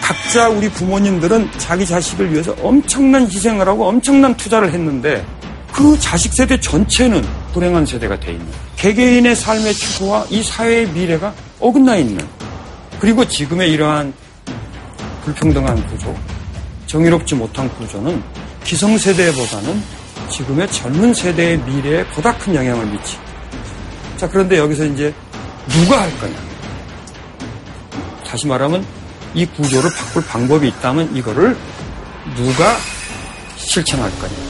[0.00, 5.24] 각자 우리 부모님들은 자기 자식을 위해서 엄청난 희생을 하고 엄청난 투자를 했는데
[5.72, 8.46] 그 자식 세대 전체는 불행한 세대가 돼 있는
[8.76, 12.24] 개개인의 삶의 추구와 이 사회의 미래가 어긋나 있는
[13.00, 14.12] 그리고 지금의 이러한
[15.26, 16.16] 불평등한 구조,
[16.86, 18.22] 정의롭지 못한 구조는
[18.62, 19.82] 기성세대보다는
[20.30, 23.18] 지금의 젊은 세대의 미래에 보다 큰 영향을 미치.
[24.16, 25.12] 자, 그런데 여기서 이제
[25.68, 26.34] 누가 할 거냐?
[28.24, 28.86] 다시 말하면
[29.34, 31.56] 이 구조를 바꿀 방법이 있다면 이거를
[32.36, 32.76] 누가
[33.56, 34.45] 실천할 거냐.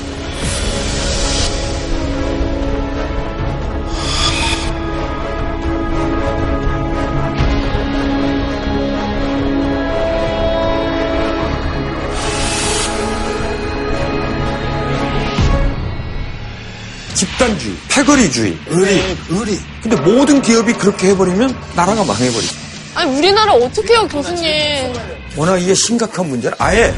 [17.46, 19.60] 집단주의, 패거리주의, 의리, 의리.
[19.82, 22.54] 근데 모든 기업이 그렇게 해버리면 나라가 망해버리죠.
[22.94, 24.92] 아니 우리나라 어떻게 해요 교수님.
[25.36, 26.94] 워낙 이게 심각한 문제를 아예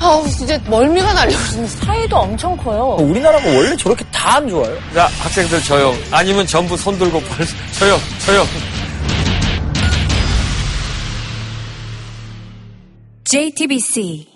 [0.00, 1.68] 아우 진짜 멀미가 날려오는데.
[1.84, 2.96] 차이도 엄청 커요.
[3.00, 4.76] 우리나라가 원래 저렇게 다 안 좋아요?
[4.92, 5.96] 자, 학생들 조용.
[6.10, 7.46] 아니면 전부 손 들고 발,
[7.78, 8.46] 조용, 조용.
[13.24, 14.35] JTBC